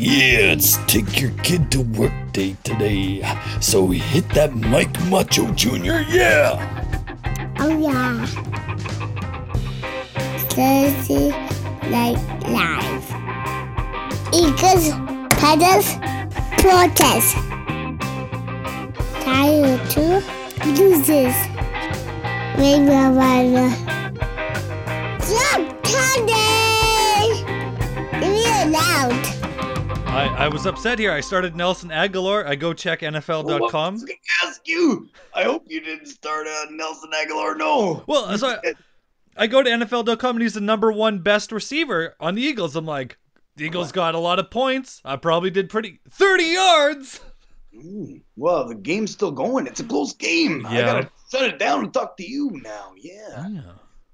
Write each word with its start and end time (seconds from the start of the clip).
Yeah, 0.00 0.52
it's 0.54 0.76
take 0.86 1.20
your 1.20 1.32
kid 1.42 1.72
to 1.72 1.80
work 1.80 2.12
day 2.30 2.54
today. 2.62 3.20
So 3.60 3.88
hit 3.88 4.28
that 4.28 4.54
Mike 4.54 4.94
Macho 5.06 5.50
Jr. 5.54 6.06
Yeah. 6.08 6.54
Oh 7.58 7.76
yeah. 7.76 8.24
Thursday 10.54 11.30
Night 11.90 12.14
Live. 12.46 13.06
Eagles, 14.32 14.94
Pedals, 15.34 15.90
Protest. 16.62 17.34
Tired 19.24 19.82
to 19.90 20.22
loses. 20.78 21.34
Maybe 22.56 22.94
I 22.94 23.10
wanna. 23.10 23.74
Jump 25.26 25.84
Sunday! 25.84 27.42
Real 28.22 28.70
loud. 28.70 29.27
I, 30.08 30.46
I 30.46 30.48
was 30.48 30.66
upset 30.66 30.98
here. 30.98 31.12
I 31.12 31.20
started 31.20 31.54
Nelson 31.54 31.90
Agholor. 31.90 32.46
I 32.46 32.54
go 32.54 32.72
check 32.72 33.02
I 33.02 33.06
NFL.com. 33.06 33.92
was 33.94 34.04
gonna 34.04 34.14
ask 34.44 34.66
you. 34.66 35.08
I 35.34 35.44
hope 35.44 35.64
you 35.68 35.80
didn't 35.80 36.06
start 36.06 36.46
on 36.46 36.76
Nelson 36.76 37.10
Agholor. 37.12 37.56
No. 37.56 38.02
Well, 38.06 38.36
so 38.38 38.58
I, 38.64 38.74
I 39.36 39.46
go 39.46 39.62
to 39.62 39.70
NFL.com 39.70 40.36
and 40.36 40.42
he's 40.42 40.54
the 40.54 40.60
number 40.60 40.90
one 40.90 41.20
best 41.20 41.52
receiver 41.52 42.16
on 42.20 42.34
the 42.34 42.42
Eagles. 42.42 42.74
I'm 42.74 42.86
like, 42.86 43.18
the 43.56 43.64
Eagles 43.66 43.92
got 43.92 44.14
a 44.14 44.18
lot 44.18 44.38
of 44.38 44.50
points. 44.50 45.00
I 45.04 45.16
probably 45.16 45.50
did 45.50 45.68
pretty 45.68 46.00
30 46.10 46.44
yards. 46.44 47.20
Mm, 47.76 48.22
well, 48.36 48.66
the 48.66 48.74
game's 48.74 49.12
still 49.12 49.30
going. 49.30 49.66
It's 49.66 49.80
a 49.80 49.84
close 49.84 50.14
game. 50.14 50.62
Yeah. 50.62 50.68
I 50.68 50.80
gotta 50.82 51.10
shut 51.30 51.42
it 51.42 51.58
down 51.58 51.84
and 51.84 51.92
talk 51.92 52.16
to 52.16 52.28
you 52.28 52.50
now. 52.62 52.92
Yeah. 52.96 53.60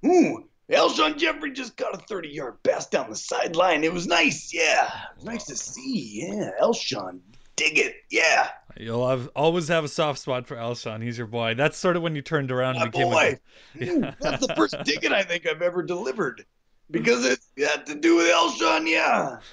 Ooh, 0.04 0.48
Alshon 0.70 1.18
Jeffery 1.18 1.52
just 1.52 1.76
got 1.76 1.94
a 1.94 1.98
30-yard 1.98 2.62
pass 2.62 2.86
down 2.86 3.10
the 3.10 3.16
sideline. 3.16 3.84
It 3.84 3.92
was 3.92 4.06
nice. 4.06 4.52
Yeah. 4.54 4.90
Was 5.16 5.24
nice 5.24 5.44
to 5.44 5.56
see. 5.56 6.26
Yeah. 6.26 6.50
Alshon, 6.60 7.20
dig 7.56 7.78
it. 7.78 7.96
Yeah. 8.10 8.48
You'll 8.76 9.06
have, 9.08 9.28
always 9.36 9.68
have 9.68 9.84
a 9.84 9.88
soft 9.88 10.20
spot 10.20 10.46
for 10.46 10.56
Alshon. 10.56 11.02
He's 11.02 11.18
your 11.18 11.26
boy. 11.26 11.54
That's 11.54 11.76
sort 11.76 11.96
of 11.96 12.02
when 12.02 12.16
you 12.16 12.22
turned 12.22 12.50
around 12.50 12.76
My 12.76 12.82
and 12.82 12.92
became 12.92 13.10
boy. 13.10 13.38
a. 13.80 13.84
Ooh, 13.84 14.12
that's 14.20 14.46
the 14.46 14.54
first 14.56 14.74
ticket 14.84 15.12
I 15.12 15.22
think 15.22 15.46
I've 15.46 15.62
ever 15.62 15.82
delivered 15.82 16.44
because 16.90 17.24
it 17.26 17.40
had 17.58 17.86
to 17.86 17.94
do 17.94 18.16
with 18.16 18.30
Alshon. 18.30 18.88
Yeah. 18.88 19.38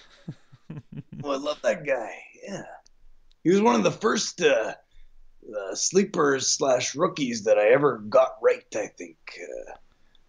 Oh, 1.24 1.34
I 1.34 1.36
love 1.36 1.62
that 1.62 1.86
guy. 1.86 2.16
Yeah. 2.44 2.64
He 3.44 3.52
was 3.52 3.62
one 3.62 3.76
of 3.76 3.84
the 3.84 3.92
first 3.92 4.42
uh, 4.42 4.74
uh, 4.74 5.76
sleepers 5.76 6.48
slash 6.48 6.96
rookies 6.96 7.44
that 7.44 7.60
I 7.60 7.68
ever 7.74 7.98
got 7.98 8.38
right. 8.42 8.66
I 8.74 8.88
think. 8.88 9.18
Uh, 9.38 9.74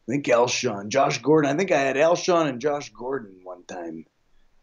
I 0.09 0.13
think 0.13 0.27
Alshon, 0.27 0.89
Josh 0.89 1.19
Gordon. 1.23 1.51
I 1.51 1.57
think 1.57 1.71
I 1.71 1.81
had 1.81 1.97
Alshon 1.97 2.49
and 2.49 2.61
Josh 2.61 2.91
Gordon 2.91 3.41
one 3.45 3.65
time 3.65 4.05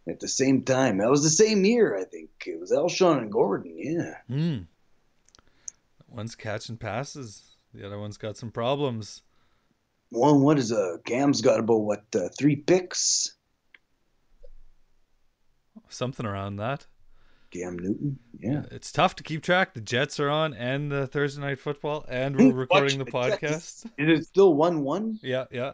at 0.08 0.20
the 0.20 0.28
same 0.28 0.64
time. 0.64 0.98
That 0.98 1.10
was 1.10 1.24
the 1.24 1.30
same 1.30 1.64
year. 1.64 1.98
I 1.98 2.04
think 2.04 2.30
it 2.46 2.60
was 2.60 2.72
Alshon 2.72 3.20
and 3.20 3.32
Gordon. 3.32 3.76
Yeah. 3.78 4.16
Hmm. 4.28 4.58
One's 6.10 6.36
catching 6.36 6.78
passes. 6.78 7.42
The 7.74 7.86
other 7.86 8.00
one's 8.00 8.18
got 8.18 8.36
some 8.36 8.52
problems. 8.52 9.22
One. 10.10 10.42
What 10.42 10.58
is 10.58 10.72
uh? 10.72 10.98
Cam's 11.06 11.42
got 11.42 11.60
about 11.60 11.82
what 11.82 12.04
uh, 12.16 12.30
three 12.38 12.56
picks. 12.56 13.36
Something 15.88 16.26
around 16.26 16.58
that. 16.58 16.86
Cam 17.52 17.78
Newton. 17.78 18.20
Yeah. 18.40 18.64
It's 18.72 18.92
tough 18.92 19.16
to 19.18 19.24
keep 19.24 19.44
track. 19.44 19.74
The 19.74 19.82
Jets 19.82 20.20
are 20.20 20.30
on 20.30 20.54
and 20.54 20.92
the 20.92 21.08
Thursday 21.08 21.42
night 21.42 21.60
football, 21.60 22.06
and 22.08 22.36
we're 22.36 22.54
recording 22.54 23.00
the 23.00 23.06
podcast. 23.06 23.86
Is 23.98 24.20
it 24.20 24.26
still 24.26 24.54
one 24.54 24.84
one? 24.84 25.20
Yeah, 25.22 25.46
yeah. 25.52 25.72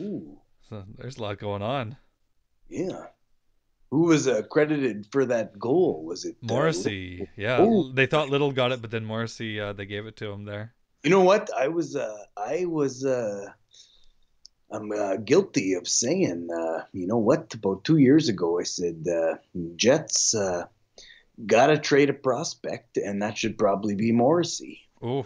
Ooh. 0.00 0.38
So 0.68 0.84
there's 0.98 1.18
a 1.18 1.22
lot 1.22 1.38
going 1.38 1.62
on. 1.62 1.96
Yeah. 2.68 3.06
Who 3.90 4.06
was 4.06 4.26
uh, 4.26 4.42
credited 4.50 5.06
for 5.12 5.24
that 5.26 5.58
goal? 5.58 6.02
Was 6.04 6.24
it 6.24 6.36
uh, 6.42 6.46
Morrissey, 6.52 7.28
yeah. 7.36 7.58
Oh. 7.60 7.92
They 7.92 8.06
thought 8.06 8.28
Little 8.28 8.50
got 8.50 8.72
it, 8.72 8.80
but 8.80 8.90
then 8.90 9.04
Morrissey, 9.04 9.60
uh, 9.60 9.72
they 9.72 9.86
gave 9.86 10.06
it 10.06 10.16
to 10.16 10.30
him 10.30 10.44
there. 10.44 10.74
You 11.04 11.10
know 11.10 11.20
what? 11.20 11.50
I 11.56 11.68
was 11.68 11.94
uh, 11.94 12.16
I 12.36 12.64
was 12.64 13.04
uh, 13.04 13.46
I'm 14.72 14.90
uh, 14.90 15.16
guilty 15.18 15.74
of 15.74 15.86
saying, 15.86 16.48
uh, 16.50 16.84
you 16.92 17.06
know 17.06 17.18
what? 17.18 17.54
About 17.54 17.84
two 17.84 17.98
years 17.98 18.28
ago, 18.28 18.58
I 18.58 18.64
said 18.64 19.06
uh, 19.06 19.36
Jets 19.76 20.34
uh, 21.38 21.42
gotta 21.46 21.78
trade 21.78 22.10
a 22.10 22.14
prospect, 22.14 22.96
and 22.96 23.22
that 23.22 23.36
should 23.38 23.58
probably 23.58 23.94
be 23.94 24.12
Morrissey. 24.12 24.80
Ooh. 25.04 25.24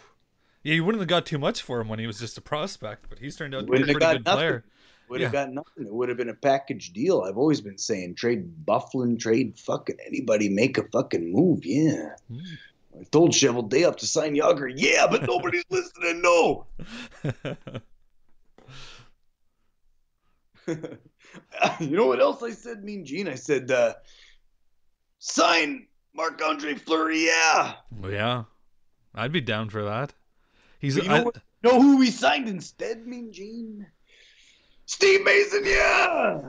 Yeah, 0.64 0.74
you 0.74 0.84
wouldn't 0.84 1.00
have 1.00 1.08
got 1.08 1.24
too 1.26 1.38
much 1.38 1.62
for 1.62 1.80
him 1.80 1.88
when 1.88 1.98
he 1.98 2.06
was 2.06 2.18
just 2.18 2.36
a 2.36 2.40
prospect, 2.40 3.06
but 3.08 3.18
he's 3.18 3.36
turned 3.36 3.54
out 3.54 3.60
to 3.60 3.64
be 3.66 3.68
a 3.68 3.70
Wouldn't 3.80 3.86
pretty 3.98 4.14
good 4.16 4.24
got 4.24 4.34
nothing. 4.34 4.38
player. 4.38 4.64
Would 5.08 5.20
have 5.22 5.32
Yeah. 5.32 5.44
got 5.46 5.52
nothing. 5.54 5.86
It 5.86 5.92
would 5.94 6.08
have 6.10 6.18
been 6.18 6.28
a 6.28 6.34
package 6.34 6.92
deal. 6.92 7.22
I've 7.22 7.38
always 7.38 7.60
been 7.62 7.78
saying 7.78 8.16
trade 8.16 8.66
Byfuglien, 8.66 9.18
trade 9.18 9.58
fucking 9.58 9.96
anybody, 10.06 10.48
make 10.50 10.76
a 10.76 10.82
fucking 10.88 11.32
move. 11.32 11.64
Yeah. 11.64 12.16
Hmm. 12.30 12.38
I 13.00 13.04
told 13.04 13.30
Cheveldayoff 13.30 13.96
to 13.98 14.06
sign 14.06 14.34
Jagr. 14.34 14.70
Yeah, 14.74 15.06
but 15.08 15.22
nobody's 15.26 15.64
listening. 15.70 16.20
No. 16.20 16.66
you 21.80 21.96
know 21.96 22.06
what 22.06 22.20
else 22.20 22.42
I 22.42 22.50
said, 22.50 22.84
Mean 22.84 23.04
Gene? 23.04 23.28
I 23.28 23.34
said, 23.36 23.70
uh, 23.70 23.94
sign 25.18 25.86
Marc 26.18 26.42
Andre 26.44 26.74
Fleury. 26.74 27.26
Yeah. 27.26 27.74
Yeah, 28.10 28.44
I'd 29.14 29.30
be 29.30 29.40
down 29.40 29.70
for 29.70 29.84
that. 29.84 30.12
He's 30.80 30.96
But 30.96 31.04
you 31.04 31.08
know, 31.10 31.14
I- 31.14 31.22
what- 31.22 31.36
know 31.62 31.80
who 31.80 31.96
we 31.96 32.10
signed 32.10 32.48
instead, 32.48 33.06
Mean 33.06 33.32
Gene? 33.32 33.86
Steve 34.86 35.22
Mason. 35.24 35.62
Yeah. 35.64 36.40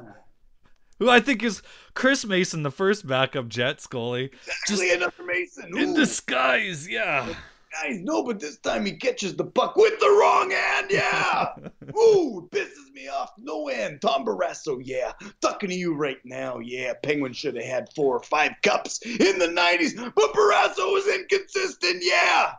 who 0.97 1.07
I 1.09 1.19
think 1.19 1.43
is 1.43 1.61
Chris 1.93 2.25
Mason, 2.25 2.63
the 2.63 2.71
first 2.71 3.05
backup 3.07 3.47
Jets 3.47 3.85
goalie, 3.87 4.31
Actually, 4.49 4.91
another 4.91 5.23
Mason. 5.23 5.77
in 5.77 5.93
disguise. 5.93 6.87
Yeah. 6.89 7.33
Guys, 7.71 7.99
no, 8.01 8.23
but 8.23 8.39
this 8.39 8.57
time 8.57 8.85
he 8.85 8.93
catches 8.93 9.35
the 9.35 9.45
puck 9.45 9.75
with 9.75 9.99
the 9.99 10.09
wrong 10.09 10.49
hand. 10.49 10.87
Yeah. 10.89 11.49
Ooh, 11.95 12.49
pisses 12.51 12.91
me 12.93 13.07
off. 13.07 13.31
No 13.37 13.67
end. 13.67 14.01
Tom 14.01 14.25
Barrasso, 14.25 14.79
yeah. 14.83 15.11
Talking 15.41 15.69
to 15.69 15.75
you 15.75 15.93
right 15.93 16.17
now. 16.25 16.59
Yeah, 16.59 16.93
Penguin 17.03 17.33
should 17.33 17.55
have 17.55 17.65
had 17.65 17.93
four 17.95 18.17
or 18.17 18.23
five 18.23 18.53
cups 18.63 18.99
in 19.05 19.37
the 19.37 19.47
90s, 19.47 19.95
but 20.15 20.33
Barrasso 20.33 20.93
was 20.93 21.07
inconsistent. 21.07 22.03
Yeah. 22.03 22.53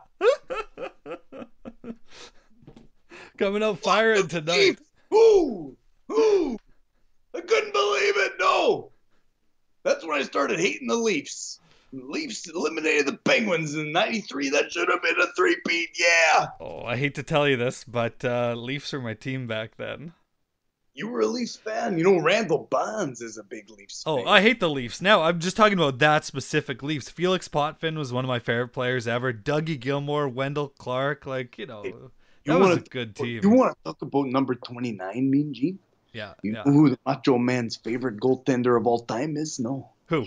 Coming 3.37 3.63
out 3.63 3.79
firing 3.79 4.27
tonight. 4.27 4.79
Ooh, 5.13 5.75
ooh. 6.11 6.57
I 7.33 7.41
couldn't 7.41 7.73
believe 7.73 8.17
it. 8.17 8.33
No. 8.39 8.91
That's 9.83 10.05
when 10.05 10.19
I 10.19 10.23
started 10.23 10.59
hating 10.59 10.87
the 10.87 10.95
Leafs. 10.95 11.60
Leafs 11.93 12.47
eliminated 12.49 13.05
the 13.07 13.17
Penguins 13.17 13.75
in 13.75 13.91
93. 13.91 14.49
That 14.51 14.71
should 14.71 14.87
have 14.89 15.01
been 15.01 15.19
a 15.19 15.27
three-peat. 15.35 15.89
Yeah. 15.99 16.47
Oh, 16.59 16.83
I 16.83 16.95
hate 16.95 17.15
to 17.15 17.23
tell 17.23 17.47
you 17.47 17.57
this, 17.57 17.83
but 17.83 18.23
uh, 18.23 18.53
Leafs 18.55 18.93
were 18.93 19.01
my 19.01 19.13
team 19.13 19.47
back 19.47 19.75
then. 19.77 20.13
You 20.93 21.07
were 21.07 21.21
a 21.21 21.25
Leafs 21.25 21.55
fan. 21.55 21.97
You 21.97 22.03
know, 22.03 22.19
Randall 22.21 22.67
Bonds 22.69 23.21
is 23.21 23.37
a 23.37 23.43
big 23.43 23.69
Leafs 23.69 24.03
Oh. 24.05 24.25
I 24.25 24.41
hate 24.41 24.59
the 24.59 24.69
Leafs. 24.69 25.01
Now, 25.01 25.21
I'm 25.21 25.39
just 25.39 25.55
talking 25.55 25.77
about 25.77 25.99
that 25.99 26.25
specific 26.25 26.83
Leafs. 26.83 27.09
Felix 27.09 27.47
Potvin 27.47 27.97
was 27.97 28.11
one 28.11 28.25
of 28.25 28.29
my 28.29 28.39
favorite 28.39 28.69
players 28.69 29.07
ever. 29.07 29.31
Dougie 29.33 29.79
Gilmour, 29.79 30.27
Wendell 30.27 30.69
Clark, 30.69 31.25
like, 31.25 31.57
you 31.57 31.65
know, 31.65 31.83
Hey, 31.83 31.91
that 31.91 32.53
you 32.53 32.59
was 32.59 32.77
a 32.77 32.81
good 32.81 33.15
team. 33.15 33.39
You 33.43 33.49
want 33.51 33.71
to 33.77 33.83
talk 33.85 34.01
about 34.01 34.27
number 34.27 34.55
29, 34.55 35.29
Mean 35.31 35.53
Gene? 35.53 35.79
yeah, 36.13 36.33
You 36.43 36.53
yeah. 36.53 36.63
know 36.65 36.71
who 36.73 36.89
the 36.89 36.99
Macho 37.05 37.37
Man's 37.37 37.77
favorite 37.77 38.17
goaltender 38.19 38.77
of 38.77 38.85
all 38.85 38.99
time 38.99 39.37
is? 39.37 39.59
No. 39.59 39.91
Who? 40.07 40.25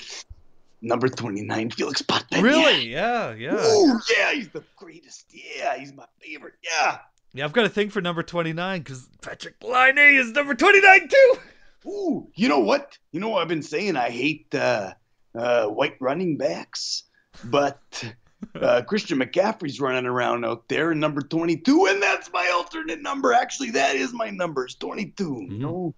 Number 0.84 1.08
29, 1.08 1.70
Felix 1.70 2.02
Potvin. 2.02 2.42
Really? 2.42 2.88
Yeah, 2.88 3.32
Yeah. 3.32 3.54
yeah. 3.54 3.72
Ooh, 3.74 3.98
yeah, 4.16 4.32
he's 4.34 4.48
the 4.50 4.62
greatest. 4.76 5.24
Yeah, 5.30 5.76
he's 5.78 5.92
my 5.94 6.04
favorite. 6.20 6.54
Yeah. 6.62 6.98
Yeah, 7.32 7.44
I've 7.46 7.52
got 7.54 7.64
a 7.64 7.68
thing 7.70 7.88
for 7.90 8.00
number 8.00 8.22
29 8.22 8.80
because 8.82 9.08
Patrik 9.22 9.54
Laine 9.62 9.98
is 10.18 10.30
number 10.32 10.54
29 10.54 11.08
too. 11.08 11.34
Ooh, 11.86 12.28
you 12.34 12.48
know 12.48 12.60
what? 12.60 12.96
You 13.12 13.20
know 13.20 13.30
what 13.30 13.42
I've 13.42 13.48
been 13.48 13.62
saying? 13.62 13.96
I 13.96 14.10
hate 14.10 14.54
uh, 14.54 14.92
uh, 15.34 15.66
white 15.66 15.96
running 16.00 16.36
backs, 16.36 17.04
but 17.44 17.80
uh, 18.54 18.82
Christian 18.86 19.18
McCaffrey's 19.20 19.80
running 19.80 20.06
around 20.06 20.44
out 20.44 20.68
there 20.68 20.92
in 20.92 21.00
number 21.00 21.22
22, 21.22 21.86
and 21.86 22.02
that's 22.02 22.30
my 22.32 22.50
alternate 22.54 23.02
number. 23.02 23.32
Actually, 23.32 23.70
that 23.70 23.96
is 23.96 24.12
my 24.12 24.30
number. 24.30 24.64
It's 24.66 24.74
22. 24.76 25.24
Mhm. 25.30 25.50
You 25.50 25.58
know, 25.58 25.94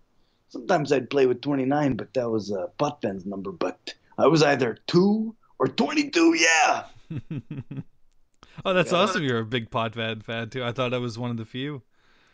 sometimes 0.48 0.92
I'd 0.92 1.10
play 1.10 1.26
with 1.26 1.40
29, 1.42 1.94
but 1.96 2.14
that 2.14 2.30
was 2.30 2.50
uh, 2.52 2.68
Potvin's 2.78 3.26
number. 3.26 3.52
But 3.52 3.94
I 4.18 4.26
was 4.26 4.42
either 4.42 4.78
two 4.86 5.34
or 5.58 5.68
22. 5.68 6.34
Yeah. 6.34 6.84
oh, 8.64 8.74
that's 8.74 8.92
awesome. 8.92 9.22
You're 9.22 9.40
a 9.40 9.44
big 9.44 9.70
Potvin 9.70 10.22
fan 10.22 10.50
too. 10.50 10.64
I 10.64 10.72
thought 10.72 10.94
I 10.94 10.98
was 10.98 11.18
one 11.18 11.30
of 11.30 11.36
the 11.36 11.44
few. 11.44 11.82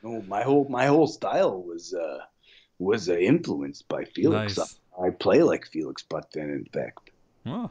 No, 0.02 0.23
my 0.23 0.43
whole 0.43 0.67
my 0.69 0.87
whole 0.87 1.06
style 1.06 1.62
was 1.62 1.94
uh, 1.94 2.19
was 2.79 3.08
uh, 3.08 3.17
influenced 3.17 3.87
by 3.88 4.05
Felix. 4.05 4.58
Nice. 4.58 4.79
I 5.00 5.11
play 5.11 5.43
like 5.43 5.67
Felix 5.67 6.02
Potvin, 6.02 6.50
in 6.50 6.64
fact. 6.67 7.11
Oh. 7.46 7.70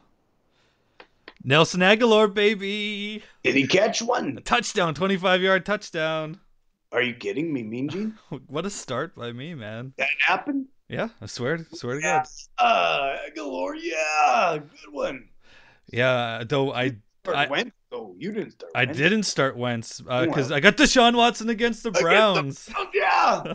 Nelson 1.44 1.82
Agholor, 1.82 2.34
baby. 2.34 3.24
Did 3.44 3.56
he 3.56 3.68
catch 3.68 4.02
one? 4.02 4.38
A 4.38 4.42
touchdown, 4.42 4.94
25 4.94 5.42
yard 5.42 5.66
touchdown. 5.66 6.40
Are 6.92 7.02
you 7.02 7.14
kidding 7.14 7.52
me, 7.52 7.64
Mean 7.64 7.90
Gene? 7.90 8.18
What 8.48 8.66
a 8.66 8.70
start 8.70 9.16
by 9.16 9.32
me, 9.32 9.56
man. 9.56 9.94
That 9.98 10.10
happened? 10.26 10.68
Yeah, 10.92 11.08
I 11.22 11.26
swear, 11.26 11.66
swear 11.74 11.96
to 11.96 12.02
God. 12.02 12.26
Uh, 12.58 13.16
Galore, 13.34 13.76
yeah, 13.76 14.58
good 14.58 14.92
one. 14.94 15.30
Yeah, 15.90 16.44
though 16.46 16.74
I 16.74 16.98
Start 17.24 17.38
I- 17.38 17.48
Wentz, 17.48 17.76
though. 17.90 18.14
You 18.18 18.34
didn't 18.34 18.52
start. 18.52 18.72
I 18.76 18.84
Wentz. 18.84 18.98
didn't 18.98 19.24
start 19.24 19.56
Wentz 19.56 20.02
uh, 20.10 20.26
because 20.26 20.50
Well. 20.50 20.58
I 20.58 20.60
got 20.60 20.76
Deshaun 20.76 21.16
Watson 21.16 21.50
against 21.50 21.84
the 21.84 21.90
Against 21.90 22.02
the 22.02 22.10
Browns. 22.10 22.70
Browns, 22.70 22.90
yeah. 22.94 23.54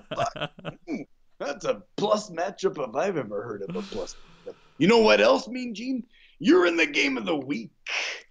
Hmm, 0.88 1.02
that's 1.38 1.66
a 1.66 1.82
plus 1.96 2.30
matchup 2.30 2.82
if 2.88 2.94
I've 2.96 3.18
ever 3.18 3.42
heard 3.42 3.62
of 3.68 3.76
a 3.76 3.82
plus. 3.82 4.16
matchup. 4.46 4.54
You 4.78 4.88
know 4.88 5.00
what 5.00 5.20
else, 5.20 5.46
Mean 5.46 5.74
Gene? 5.74 6.04
You're 6.38 6.66
in 6.66 6.76
the 6.78 6.86
game 6.86 7.18
of 7.18 7.26
the 7.26 7.36
week. 7.36 7.70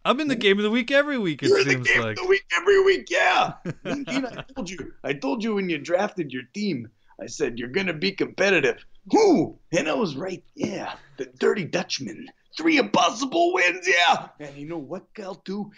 I'm 0.03 0.19
in 0.19 0.27
the 0.29 0.33
hmm? 0.35 0.39
game 0.39 0.57
of 0.57 0.63
the 0.63 0.71
week 0.71 0.89
every 0.89 1.19
week. 1.19 1.43
It 1.43 1.49
You're 1.49 1.59
in 1.59 1.67
the 1.67 1.71
seems 1.73 1.87
game 1.87 2.01
like. 2.01 2.17
of 2.17 2.23
the 2.23 2.29
week 2.29 2.45
every 2.57 2.83
week, 2.83 3.07
yeah. 3.11 3.53
Mean 3.83 4.05
Gene, 4.05 4.25
I 4.25 4.41
told 4.55 4.69
you. 4.69 4.93
I 5.03 5.13
told 5.13 5.43
you 5.43 5.55
when 5.55 5.69
you 5.69 5.77
drafted 5.77 6.31
your 6.31 6.43
team. 6.55 6.89
I 7.21 7.27
said 7.27 7.59
you're 7.59 7.69
gonna 7.69 7.93
be 7.93 8.11
competitive. 8.11 8.83
Who? 9.11 9.59
And 9.71 9.87
I 9.87 9.93
was 9.93 10.15
right. 10.15 10.43
Yeah, 10.55 10.95
the 11.17 11.25
Dirty 11.25 11.65
Dutchman. 11.65 12.29
Three 12.57 12.77
impossible 12.77 13.53
wins. 13.53 13.87
Yeah. 13.87 14.29
And 14.39 14.55
you 14.55 14.67
know 14.67 14.77
what, 14.77 15.13
Cal? 15.13 15.35
Too. 15.35 15.71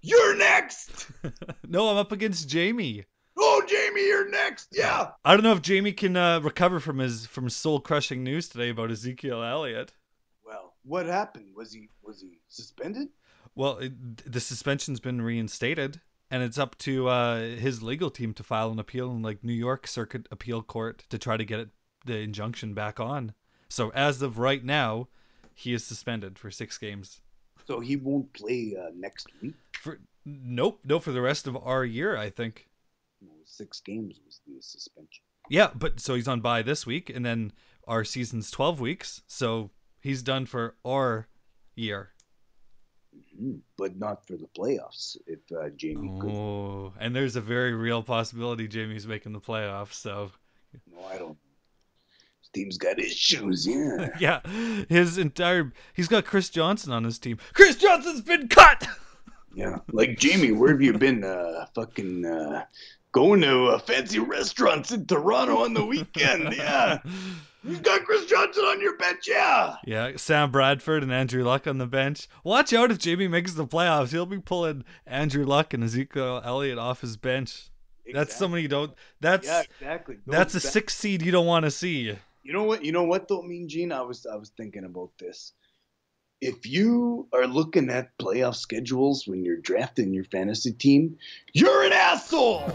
You're 0.00 0.36
next. 0.36 1.10
no, 1.68 1.88
I'm 1.88 1.96
up 1.96 2.12
against 2.12 2.48
Jamie. 2.48 3.04
Oh, 3.36 3.62
Jamie, 3.68 4.06
you're 4.06 4.30
next. 4.30 4.68
Yeah. 4.72 5.10
I 5.24 5.34
don't 5.34 5.44
know 5.44 5.52
if 5.52 5.62
Jamie 5.62 5.92
can 5.92 6.16
uh, 6.16 6.40
recover 6.40 6.80
from 6.80 6.98
his 6.98 7.26
from 7.26 7.48
soul 7.48 7.80
crushing 7.80 8.24
news 8.24 8.48
today 8.48 8.70
about 8.70 8.90
Ezekiel 8.90 9.42
Elliott. 9.42 9.92
Well, 10.44 10.74
what 10.82 11.06
happened? 11.06 11.54
Was 11.54 11.72
he 11.72 11.88
was 12.02 12.20
he 12.20 12.40
suspended? 12.48 13.08
Well, 13.54 13.78
it, 13.78 14.30
the 14.30 14.40
suspension's 14.40 15.00
been 15.00 15.22
reinstated, 15.22 16.00
and 16.30 16.42
it's 16.42 16.58
up 16.58 16.76
to 16.78 17.08
uh, 17.08 17.40
his 17.40 17.82
legal 17.82 18.10
team 18.10 18.34
to 18.34 18.42
file 18.42 18.70
an 18.70 18.78
appeal 18.78 19.10
in 19.12 19.22
like 19.22 19.44
New 19.44 19.52
York 19.52 19.86
Circuit 19.86 20.26
Appeal 20.30 20.62
Court 20.62 21.04
to 21.10 21.18
try 21.18 21.36
to 21.36 21.44
get 21.44 21.60
it, 21.60 21.68
the 22.08 22.18
injunction 22.18 22.74
back 22.74 22.98
on. 22.98 23.32
So 23.68 23.90
as 23.90 24.22
of 24.22 24.38
right 24.38 24.64
now, 24.64 25.08
he 25.54 25.72
is 25.72 25.84
suspended 25.84 26.38
for 26.38 26.50
six 26.50 26.78
games. 26.78 27.20
So 27.66 27.80
he 27.80 27.96
won't 27.96 28.32
play 28.32 28.74
uh, 28.80 28.90
next 28.96 29.28
week. 29.40 29.54
For 29.72 30.00
nope, 30.24 30.80
no, 30.84 30.98
for 30.98 31.12
the 31.12 31.20
rest 31.20 31.46
of 31.46 31.56
our 31.56 31.84
year, 31.84 32.16
I 32.16 32.30
think. 32.30 32.68
No, 33.20 33.32
six 33.44 33.80
games 33.80 34.20
was 34.24 34.40
the 34.46 34.60
suspension. 34.62 35.22
Yeah, 35.50 35.70
but 35.74 36.00
so 36.00 36.14
he's 36.14 36.28
on 36.28 36.40
bye 36.40 36.62
this 36.62 36.86
week, 36.86 37.10
and 37.10 37.24
then 37.24 37.52
our 37.86 38.04
season's 38.04 38.50
twelve 38.50 38.80
weeks, 38.80 39.22
so 39.26 39.70
he's 40.00 40.22
done 40.22 40.46
for 40.46 40.76
our 40.84 41.28
year. 41.74 42.12
Mhm. 43.36 43.60
But 43.76 43.96
not 43.96 44.26
for 44.26 44.36
the 44.36 44.48
playoffs. 44.48 45.16
If 45.26 45.40
uh, 45.52 45.70
Jamie 45.70 46.12
could. 46.20 46.30
Oh, 46.30 46.94
and 46.98 47.14
there's 47.14 47.36
a 47.36 47.40
very 47.40 47.74
real 47.74 48.02
possibility 48.02 48.68
Jamie's 48.68 49.06
making 49.06 49.32
the 49.32 49.40
playoffs. 49.40 49.94
So 49.94 50.30
No, 50.90 51.04
I 51.04 51.18
don't. 51.18 51.38
Team's 52.52 52.78
got 52.78 52.98
issues. 52.98 53.66
Yeah. 53.66 54.08
yeah, 54.20 54.40
his 54.88 55.18
entire 55.18 55.72
he's 55.94 56.08
got 56.08 56.24
Chris 56.24 56.48
Johnson 56.48 56.92
on 56.92 57.04
his 57.04 57.18
team. 57.18 57.38
Chris 57.52 57.76
Johnson's 57.76 58.20
been 58.22 58.48
cut. 58.48 58.86
yeah. 59.54 59.78
Like 59.92 60.18
Jamie, 60.18 60.52
where 60.52 60.70
have 60.72 60.80
you 60.82 60.92
been? 60.96 61.24
Uh, 61.24 61.66
fucking 61.74 62.24
uh, 62.24 62.64
going 63.12 63.40
to 63.42 63.66
uh, 63.66 63.78
fancy 63.78 64.18
restaurants 64.18 64.92
in 64.92 65.06
Toronto 65.06 65.64
on 65.64 65.74
the 65.74 65.84
weekend. 65.84 66.54
Yeah. 66.56 66.98
You 67.64 67.76
got 67.78 68.04
Chris 68.04 68.24
Johnson 68.26 68.62
on 68.62 68.80
your 68.80 68.96
bench. 68.96 69.26
Yeah. 69.28 69.74
Yeah, 69.84 70.12
Sam 70.16 70.52
Bradford 70.52 71.02
and 71.02 71.12
Andrew 71.12 71.42
Luck 71.42 71.66
on 71.66 71.76
the 71.76 71.88
bench. 71.88 72.28
Watch 72.44 72.72
out 72.72 72.92
if 72.92 72.98
Jamie 72.98 73.26
makes 73.26 73.52
the 73.54 73.66
playoffs. 73.66 74.10
He'll 74.10 74.26
be 74.26 74.38
pulling 74.38 74.84
Andrew 75.06 75.44
Luck 75.44 75.74
and 75.74 75.82
Ezekiel 75.82 76.40
Elliott 76.44 76.78
off 76.78 77.00
his 77.00 77.16
bench. 77.16 77.68
That's 78.06 78.30
Exactly. 78.30 78.34
somebody 78.36 78.62
you 78.62 78.68
don't. 78.68 78.94
That's 79.20 79.46
Yeah, 79.46 79.62
exactly. 79.80 80.18
Those 80.24 80.36
that's 80.36 80.54
a 80.54 80.60
six 80.60 80.94
seed 80.94 81.20
you 81.20 81.32
don't 81.32 81.46
want 81.46 81.64
to 81.64 81.70
see. 81.72 82.16
You 82.42 82.52
know 82.52 82.62
what? 82.64 82.84
You 82.84 82.92
know 82.92 83.04
what 83.04 83.28
though, 83.28 83.42
Mean 83.42 83.68
Gene? 83.68 83.92
I 83.92 84.02
was 84.02 84.24
I 84.26 84.36
was 84.36 84.50
thinking 84.56 84.84
about 84.84 85.10
this. 85.18 85.52
If 86.40 86.66
you 86.66 87.26
are 87.32 87.46
looking 87.48 87.90
at 87.90 88.16
playoff 88.18 88.54
schedules 88.54 89.26
when 89.26 89.44
you're 89.44 89.56
drafting 89.56 90.14
your 90.14 90.24
fantasy 90.24 90.72
team, 90.72 91.18
you're 91.52 91.82
an 91.82 91.92
asshole. 91.92 92.72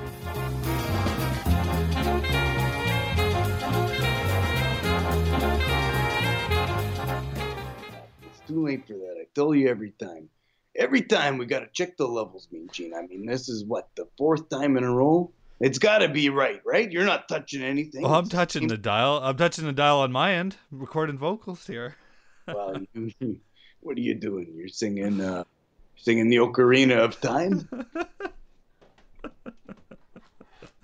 It's 8.25 8.41
too 8.47 8.65
late 8.65 8.85
for 8.85 8.93
that. 8.93 9.15
I 9.21 9.27
tell 9.33 9.55
you 9.55 9.69
every 9.69 9.91
time. 9.91 10.29
Every 10.75 11.03
time 11.03 11.37
we 11.37 11.45
got 11.45 11.59
to 11.59 11.69
check 11.71 11.95
the 11.95 12.07
levels, 12.07 12.49
Mean 12.51 12.67
Gene. 12.71 12.93
I 12.93 13.03
mean, 13.03 13.25
this 13.25 13.47
is 13.47 13.63
what 13.63 13.89
the 13.95 14.07
fourth 14.17 14.49
time 14.49 14.75
in 14.75 14.83
a 14.83 14.91
row. 14.91 15.31
It's 15.63 15.79
got 15.79 15.99
to 15.99 16.09
be 16.09 16.27
right, 16.27 16.59
right? 16.65 16.91
You're 16.91 17.05
not 17.05 17.29
touching 17.29 17.63
anything. 17.63 18.05
Oh, 18.05 18.15
I'm 18.15 18.27
touching 18.27 18.67
the 18.67 18.77
dial. 18.77 19.21
I'm 19.23 19.37
touching 19.37 19.65
the 19.65 19.71
dial 19.71 19.99
on 19.99 20.11
my 20.11 20.33
end. 20.33 20.57
recording 20.71 21.17
vocals 21.17 21.65
here. 21.65 21.95
well, 22.53 22.75
you, 22.93 23.39
what 23.79 23.97
are 23.97 24.01
you 24.01 24.13
doing? 24.13 24.51
You're 24.53 24.67
singing, 24.67 25.21
uh, 25.21 25.45
singing 25.95 26.27
the 26.27 26.35
Ocarina 26.35 26.97
of 26.97 27.21
Time. 27.21 27.65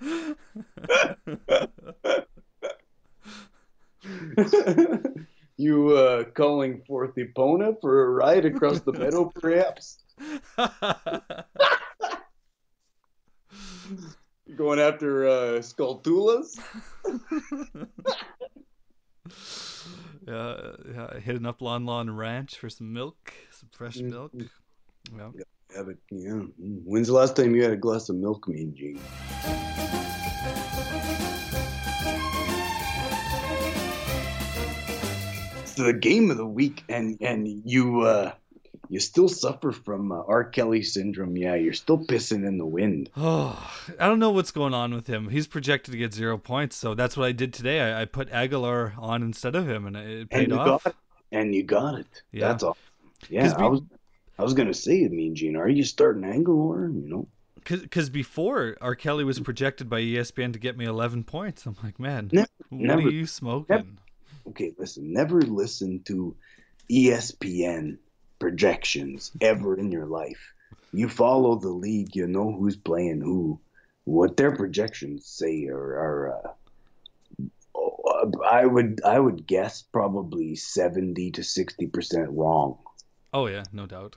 you 5.58 5.90
uh, 5.90 6.24
calling 6.24 6.80
forth 6.86 7.16
Epona 7.16 7.78
for 7.82 8.04
a 8.04 8.08
ride 8.08 8.46
across 8.46 8.80
the 8.80 8.94
meadow, 8.94 9.26
perhaps? 9.26 9.98
Going 14.56 14.80
after 14.80 15.26
uh, 15.28 15.60
Skulltulas? 15.60 16.58
yeah, 20.26 20.56
yeah, 20.92 21.18
hitting 21.20 21.46
up 21.46 21.62
Lon 21.62 21.84
Lon 21.86 22.10
Ranch 22.10 22.58
for 22.58 22.68
some 22.68 22.92
milk, 22.92 23.32
some 23.52 23.68
fresh 23.72 23.98
Mhm. 23.98 24.10
milk. 24.10 24.32
Yeah. 25.16 25.30
Yeah, 25.74 25.82
but 25.84 25.96
yeah. 26.10 26.30
mm. 26.30 26.50
When's 26.84 27.06
the 27.06 27.12
last 27.14 27.36
time 27.36 27.54
you 27.54 27.62
had 27.62 27.72
a 27.72 27.76
glass 27.76 28.08
of 28.08 28.16
milk, 28.16 28.48
Mean 28.48 28.74
Gene? 28.74 28.98
It's 35.62 35.74
the 35.74 35.92
game 35.92 36.30
of 36.30 36.36
the 36.36 36.46
week, 36.46 36.84
and 36.88 37.16
and 37.20 37.46
you 37.64 38.00
uh, 38.02 38.32
you 38.88 38.98
still 39.00 39.28
suffer 39.28 39.70
from 39.72 40.10
uh, 40.12 40.22
R. 40.26 40.44
Kelly 40.44 40.82
syndrome. 40.82 41.36
Yeah, 41.36 41.54
you're 41.54 41.72
still 41.74 41.98
pissing 41.98 42.46
in 42.46 42.58
the 42.58 42.66
wind. 42.66 43.10
Oh, 43.16 43.56
I 44.00 44.06
don't 44.06 44.18
know 44.18 44.30
what's 44.30 44.50
going 44.50 44.74
on 44.74 44.94
with 44.94 45.06
him. 45.06 45.28
He's 45.28 45.46
projected 45.46 45.92
to 45.92 45.98
get 45.98 46.14
zero 46.14 46.38
points, 46.38 46.76
so 46.76 46.94
that's 46.94 47.16
what 47.16 47.26
I 47.26 47.32
did 47.32 47.52
today. 47.54 47.80
I, 47.80 48.02
I 48.02 48.04
put 48.06 48.30
Agholor 48.30 48.96
on 48.98 49.22
instead 49.22 49.54
of 49.54 49.68
him, 49.68 49.86
and 49.86 49.96
it 49.96 50.18
And 50.20 50.30
paid 50.30 50.48
you 50.48 50.56
off. 50.58 50.84
got 50.84 50.92
it. 50.92 50.96
And 51.32 51.54
you 51.54 51.62
got 51.62 51.94
it. 52.00 52.22
Yeah. 52.32 52.48
That's 52.48 52.62
all. 52.64 52.76
Yeah, 53.28 53.56
we- 53.56 53.64
I 53.64 53.68
was 53.68 53.80
I 54.38 54.42
was 54.42 54.54
gonna 54.54 54.72
say, 54.74 55.04
I 55.04 55.08
Mean 55.08 55.34
Gene, 55.34 55.56
are 55.56 55.68
you 55.68 55.84
starting 55.84 56.22
Agholor? 56.22 56.92
You 56.92 57.08
know. 57.08 57.28
Because 57.62 58.08
before 58.08 58.74
R. 58.80 58.94
Kelly 58.94 59.22
was 59.22 59.38
projected 59.38 59.90
by 59.90 60.00
ESPN 60.00 60.54
to 60.54 60.58
get 60.58 60.78
me 60.78 60.86
11 60.86 61.24
points. 61.24 61.66
I'm 61.66 61.76
like, 61.84 62.00
man, 62.00 62.30
Ne- 62.32 62.46
what 62.70 62.80
never- 62.80 63.02
are 63.02 63.10
you 63.10 63.26
smoking? 63.26 63.98
okay, 64.48 64.72
listen, 64.78 65.12
never 65.12 65.42
listen 65.42 66.00
to 66.06 66.34
ESPN 66.90 67.98
projections 68.40 69.30
ever 69.40 69.78
in 69.78 69.92
your 69.92 70.06
life. 70.06 70.52
You 70.92 71.08
follow 71.08 71.54
the 71.54 71.68
league, 71.68 72.16
you 72.16 72.26
know 72.26 72.50
who's 72.50 72.76
playing 72.76 73.20
who. 73.20 73.60
What 74.04 74.36
their 74.36 74.56
projections 74.56 75.26
say 75.26 75.66
are, 75.66 75.76
are 75.76 76.32
uh, 76.32 77.46
oh, 77.76 78.32
I 78.44 78.66
would 78.66 79.00
I 79.04 79.20
would 79.20 79.46
guess 79.46 79.82
probably 79.82 80.56
seventy 80.56 81.30
to 81.32 81.44
sixty 81.44 81.86
percent 81.86 82.30
wrong. 82.30 82.78
Oh 83.32 83.46
yeah, 83.46 83.62
no 83.72 83.86
doubt. 83.86 84.16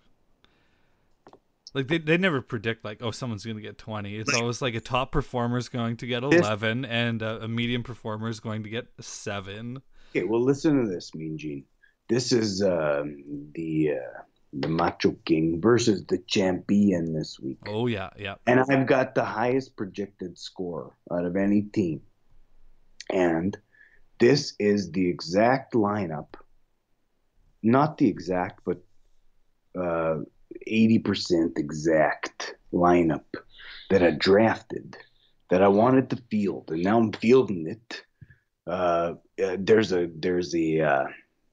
Like 1.76 1.88
they, 1.88 1.98
they 1.98 2.18
never 2.18 2.42
predict 2.42 2.86
like 2.86 3.00
oh 3.02 3.12
someone's 3.12 3.46
gonna 3.46 3.62
get 3.62 3.78
20. 3.78 4.16
It's 4.16 4.34
always 4.34 4.62
like 4.62 4.76
a 4.76 4.80
top 4.80 5.12
performer 5.12 5.58
is 5.58 5.70
going 5.70 5.98
to 5.98 6.08
get 6.08 6.22
This- 6.22 6.42
11 6.42 6.86
and 6.86 7.22
a, 7.22 7.44
a 7.44 7.48
medium 7.48 7.84
performer 7.84 8.30
is 8.30 8.40
going 8.40 8.64
to 8.64 8.70
get 8.70 8.88
seven. 9.00 9.82
Okay, 10.12 10.24
well 10.24 10.42
listen 10.42 10.82
to 10.82 10.90
this, 10.90 11.14
Mean 11.14 11.38
Gene. 11.38 11.66
This 12.10 12.32
is 12.32 12.62
um, 12.62 13.24
the 13.54 13.94
uh, 13.94 14.22
the 14.54 14.68
Macho 14.68 15.16
King 15.26 15.60
versus 15.60 16.06
the 16.06 16.20
champion 16.20 17.14
this 17.14 17.40
week. 17.40 17.60
Oh 17.68 17.88
yeah, 17.88 18.10
yeah. 18.18 18.36
And 18.46 18.60
I've 18.60 18.88
got 18.88 19.16
the 19.16 19.26
highest 19.26 19.76
projected 19.76 20.38
score 20.38 20.96
out 21.12 21.26
of 21.26 21.36
any 21.36 21.64
team. 21.64 22.02
And 23.12 23.58
this 24.20 24.54
is 24.60 24.92
the 24.92 25.08
exact 25.08 25.74
lineup. 25.74 26.36
Not 27.64 27.98
the 27.98 28.08
exact, 28.08 28.62
but 28.66 28.84
uh, 29.78 30.20
80% 30.70 31.58
exact 31.58 32.56
lineup 32.72 33.24
that 33.90 34.04
I 34.04 34.12
drafted, 34.12 34.98
that 35.50 35.62
I 35.62 35.68
wanted 35.68 36.10
to 36.12 36.18
field. 36.30 36.72
And 36.72 36.84
now 36.84 37.00
I'm 37.00 37.12
fielding 37.12 37.68
it. 37.68 38.04
Uh, 38.68 39.16
uh, 39.44 39.58
there's 39.60 39.92
a 39.92 40.10
there's 40.16 40.56
a 40.56 40.80
uh, 40.80 41.06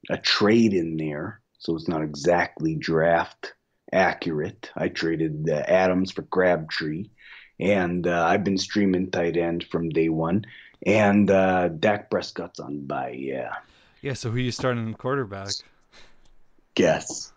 a 0.09 0.17
trade 0.17 0.73
in 0.73 0.97
there, 0.97 1.41
so 1.59 1.75
it's 1.75 1.87
not 1.87 2.03
exactly 2.03 2.75
draft 2.75 3.53
accurate. 3.93 4.71
I 4.75 4.87
traded 4.87 5.49
uh, 5.49 5.63
Adams 5.67 6.11
for 6.11 6.23
Crabtree, 6.23 7.09
and 7.59 8.07
uh, 8.07 8.25
I've 8.25 8.43
been 8.43 8.57
streaming 8.57 9.11
tight 9.11 9.37
end 9.37 9.65
from 9.65 9.89
day 9.89 10.09
one. 10.09 10.45
And 10.83 11.29
uh, 11.29 11.67
Dak 11.67 12.09
Prescott's 12.09 12.59
on 12.59 12.85
by 12.85 13.11
Yeah. 13.11 13.53
Yeah. 14.01 14.13
So 14.13 14.31
who 14.31 14.39
you 14.39 14.51
starting 14.51 14.87
in 14.87 14.93
quarterback? 14.95 15.51
Guess. 16.73 17.31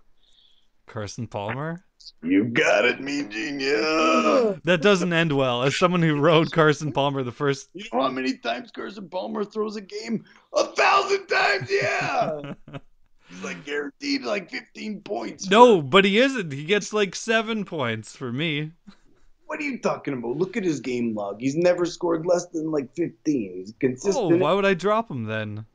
Carson 0.86 1.26
Palmer. 1.26 1.84
You 2.22 2.44
got 2.44 2.84
it, 2.84 3.00
Mean 3.00 3.30
Gene. 3.30 3.60
That 4.64 4.80
doesn't 4.82 5.12
end 5.12 5.32
well. 5.32 5.62
As 5.62 5.76
someone 5.76 6.02
who 6.02 6.18
rode 6.18 6.52
Carson 6.52 6.92
Palmer 6.92 7.22
the 7.22 7.32
first. 7.32 7.68
You 7.74 7.84
know 7.92 8.02
how 8.02 8.10
many 8.10 8.36
times 8.38 8.70
Carson 8.70 9.08
Palmer 9.08 9.44
throws 9.44 9.76
a 9.76 9.80
game? 9.80 10.24
A 10.54 10.64
thousand 10.64 11.26
times. 11.26 11.70
Yeah. 11.70 12.54
He's 13.28 13.42
like 13.42 13.64
guaranteed 13.64 14.22
like 14.22 14.50
15 14.50 15.00
points. 15.00 15.50
No, 15.50 15.82
but 15.82 16.04
he 16.04 16.18
isn't. 16.18 16.52
He 16.52 16.64
gets 16.64 16.92
like 16.92 17.14
seven 17.14 17.64
points 17.64 18.14
for 18.14 18.30
me. 18.32 18.70
What 19.46 19.60
are 19.60 19.64
you 19.64 19.78
talking 19.78 20.14
about? 20.14 20.36
Look 20.36 20.56
at 20.56 20.64
his 20.64 20.80
game 20.80 21.14
log. 21.14 21.40
He's 21.40 21.56
never 21.56 21.84
scored 21.86 22.26
less 22.26 22.46
than 22.46 22.70
like 22.70 22.94
15. 22.94 23.52
He's 23.56 23.74
consistent. 23.80 24.32
Oh, 24.32 24.36
why 24.36 24.52
would 24.52 24.64
I 24.64 24.74
drop 24.74 25.10
him 25.10 25.24
then? 25.24 25.66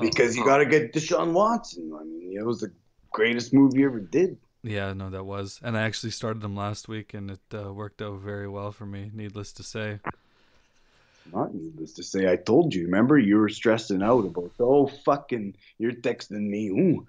because 0.00 0.36
you 0.36 0.44
got 0.44 0.58
to 0.58 0.66
get 0.66 0.92
Deshaun 0.92 1.32
Watson. 1.32 1.92
I 1.98 2.04
mean, 2.04 2.36
it 2.36 2.44
was 2.44 2.60
the 2.60 2.72
greatest 3.10 3.52
move 3.52 3.74
you 3.74 3.86
ever 3.86 4.00
did. 4.00 4.36
Yeah, 4.62 4.92
no, 4.92 5.10
that 5.10 5.24
was. 5.24 5.60
And 5.62 5.76
I 5.76 5.82
actually 5.82 6.10
started 6.10 6.42
them 6.42 6.56
last 6.56 6.88
week, 6.88 7.14
and 7.14 7.30
it 7.30 7.40
uh, 7.54 7.72
worked 7.72 8.02
out 8.02 8.20
very 8.20 8.48
well 8.48 8.72
for 8.72 8.86
me, 8.86 9.10
needless 9.14 9.52
to 9.52 9.62
say. 9.62 10.00
Not 11.32 11.54
needless 11.54 11.92
to 11.94 12.02
say, 12.02 12.30
I 12.30 12.36
told 12.36 12.74
you. 12.74 12.84
Remember, 12.84 13.18
you 13.18 13.36
were 13.36 13.48
stressing 13.48 14.02
out 14.02 14.24
about 14.24 14.52
oh 14.58 14.86
fucking. 15.04 15.54
You're 15.78 15.92
texting 15.92 16.48
me. 16.48 16.68
Ooh, 16.70 17.06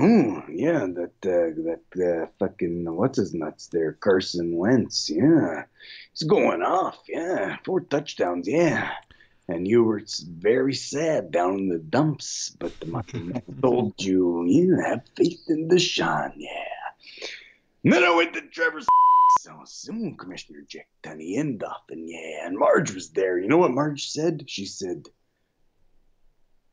ooh, 0.00 0.42
yeah, 0.48 0.86
that 0.86 1.14
uh, 1.24 1.62
that 1.64 2.22
uh, 2.22 2.26
fucking 2.38 2.84
what's 2.94 3.18
his 3.18 3.34
nuts 3.34 3.68
there, 3.68 3.92
Carson 3.92 4.56
Wentz. 4.56 5.10
Yeah, 5.10 5.64
he's 6.12 6.28
going 6.28 6.62
off. 6.62 6.98
Yeah, 7.08 7.56
four 7.64 7.80
touchdowns. 7.80 8.46
Yeah, 8.46 8.92
and 9.48 9.66
you 9.66 9.84
were 9.84 10.02
very 10.24 10.74
sad 10.74 11.32
down 11.32 11.58
in 11.58 11.68
the 11.68 11.78
dumps. 11.78 12.54
But 12.58 12.78
the 12.78 12.86
man 12.86 13.42
told 13.62 13.94
you, 13.98 14.44
yeah, 14.46 14.88
have 14.88 15.02
faith 15.16 15.44
in 15.48 15.68
Deshaun. 15.68 16.34
Yeah. 16.36 16.71
Then 17.84 18.04
I 18.04 18.14
went 18.14 18.32
to 18.34 18.42
Trevor's 18.42 18.86
so 19.40 19.60
soon, 19.64 20.16
Commissioner 20.16 20.60
Jack 20.68 20.86
Tunney 21.02 21.36
Endoff, 21.36 21.90
and 21.90 22.08
yeah, 22.08 22.46
and 22.46 22.56
Marge 22.56 22.92
was 22.92 23.10
there. 23.10 23.38
You 23.38 23.48
know 23.48 23.58
what 23.58 23.72
Marge 23.72 24.10
said? 24.10 24.44
She 24.48 24.66
said, 24.66 25.08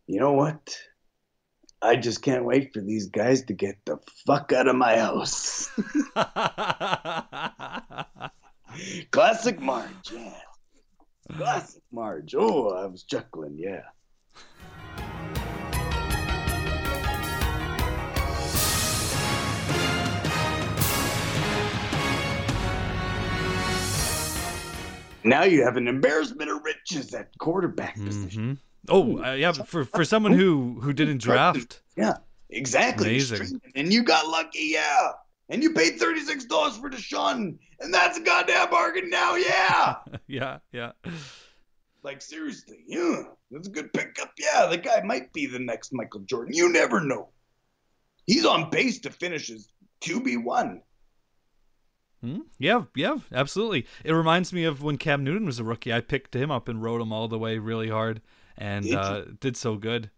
You 0.06 0.20
know 0.20 0.34
what? 0.34 0.78
I 1.82 1.96
just 1.96 2.22
can't 2.22 2.46
wait 2.46 2.74
for 2.74 2.82
these 2.82 3.08
guys 3.08 3.46
to 3.46 3.54
get 3.54 3.78
the 3.86 3.98
fuck 4.28 4.52
out 4.52 4.68
of 4.68 4.76
my 4.76 4.98
house. 4.98 5.70
Classic 9.12 9.60
Marge, 9.60 10.12
yeah. 10.12 10.34
Classic 11.38 11.82
Marge. 11.92 12.36
Oh, 12.38 12.70
I 12.70 12.86
was 12.86 13.04
chuckling, 13.04 13.58
yeah. 13.58 13.82
Now 25.24 25.44
you 25.44 25.64
have 25.64 25.78
an 25.78 25.88
embarrassment 25.88 26.50
of 26.50 26.64
riches 26.64 27.14
at 27.14 27.38
quarterback 27.38 27.96
position. 27.96 28.44
hmm 28.44 28.54
Oh, 28.88 29.22
uh, 29.24 29.34
yeah, 29.34 29.52
for 29.52 29.84
for 29.84 30.06
someone 30.06 30.32
who 30.32 30.80
who 30.82 30.94
didn't 30.94 31.20
draft, 31.20 31.82
Yeah, 31.98 32.18
exactly. 32.50 33.10
Amazing. 33.10 33.62
And 33.76 33.92
you 33.92 34.04
got 34.04 34.28
lucky, 34.28 34.70
yeah. 34.72 35.12
And 35.50 35.64
you 35.64 35.74
paid 35.74 36.00
$36 36.00 36.80
for 36.80 36.90
Deshaun, 36.90 37.58
and 37.80 37.94
that's 37.94 38.18
a 38.18 38.22
goddamn 38.22 38.70
bargain 38.70 39.10
now, 39.10 39.36
yeah. 39.36 39.96
yeah, 40.28 40.60
yeah. 40.72 40.92
like, 42.04 42.22
seriously, 42.22 42.84
yeah. 42.88 43.24
That's 43.50 43.68
a 43.68 43.72
good 43.72 43.92
pickup. 43.92 44.32
Yeah, 44.38 44.68
the 44.68 44.78
guy 44.78 45.02
might 45.04 45.34
be 45.34 45.48
the 45.48 45.58
next 45.58 45.92
Michael 45.92 46.22
Jordan. 46.22 46.54
You 46.54 46.72
never 46.72 47.02
know. 47.02 47.30
He's 48.28 48.46
on 48.46 48.70
pace 48.70 49.00
to 49.00 49.10
finish 49.10 49.48
his 49.48 49.70
QB1. 50.02 50.82
Hmm? 52.22 52.40
Yeah, 52.58 52.84
yeah, 52.96 53.18
absolutely. 53.32 53.86
It 54.04 54.12
reminds 54.12 54.52
me 54.52 54.66
of 54.66 54.84
when 54.84 54.98
Cam 54.98 55.24
Newton 55.24 55.46
was 55.46 55.60
a 55.60 55.64
rookie. 55.64 55.94
I 55.94 56.02
picked 56.02 56.36
him 56.36 56.52
up 56.52 56.68
and 56.68 56.84
rode 56.84 57.02
him 57.02 57.14
all 57.14 57.28
the 57.30 57.40
way 57.40 57.58
really 57.60 57.90
hard, 57.90 58.22
and 58.58 58.84
Did 58.84 58.96
uh, 58.96 59.24
did 59.40 59.56
so 59.56 59.76
good. 59.78 60.10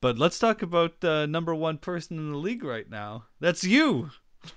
But 0.00 0.18
let's 0.18 0.38
talk 0.38 0.62
about 0.62 1.02
uh, 1.04 1.26
number 1.26 1.54
one 1.54 1.78
person 1.78 2.16
in 2.18 2.30
the 2.32 2.38
league 2.38 2.62
right 2.64 2.88
now. 2.88 3.24
That's 3.40 3.64
you. 3.64 4.10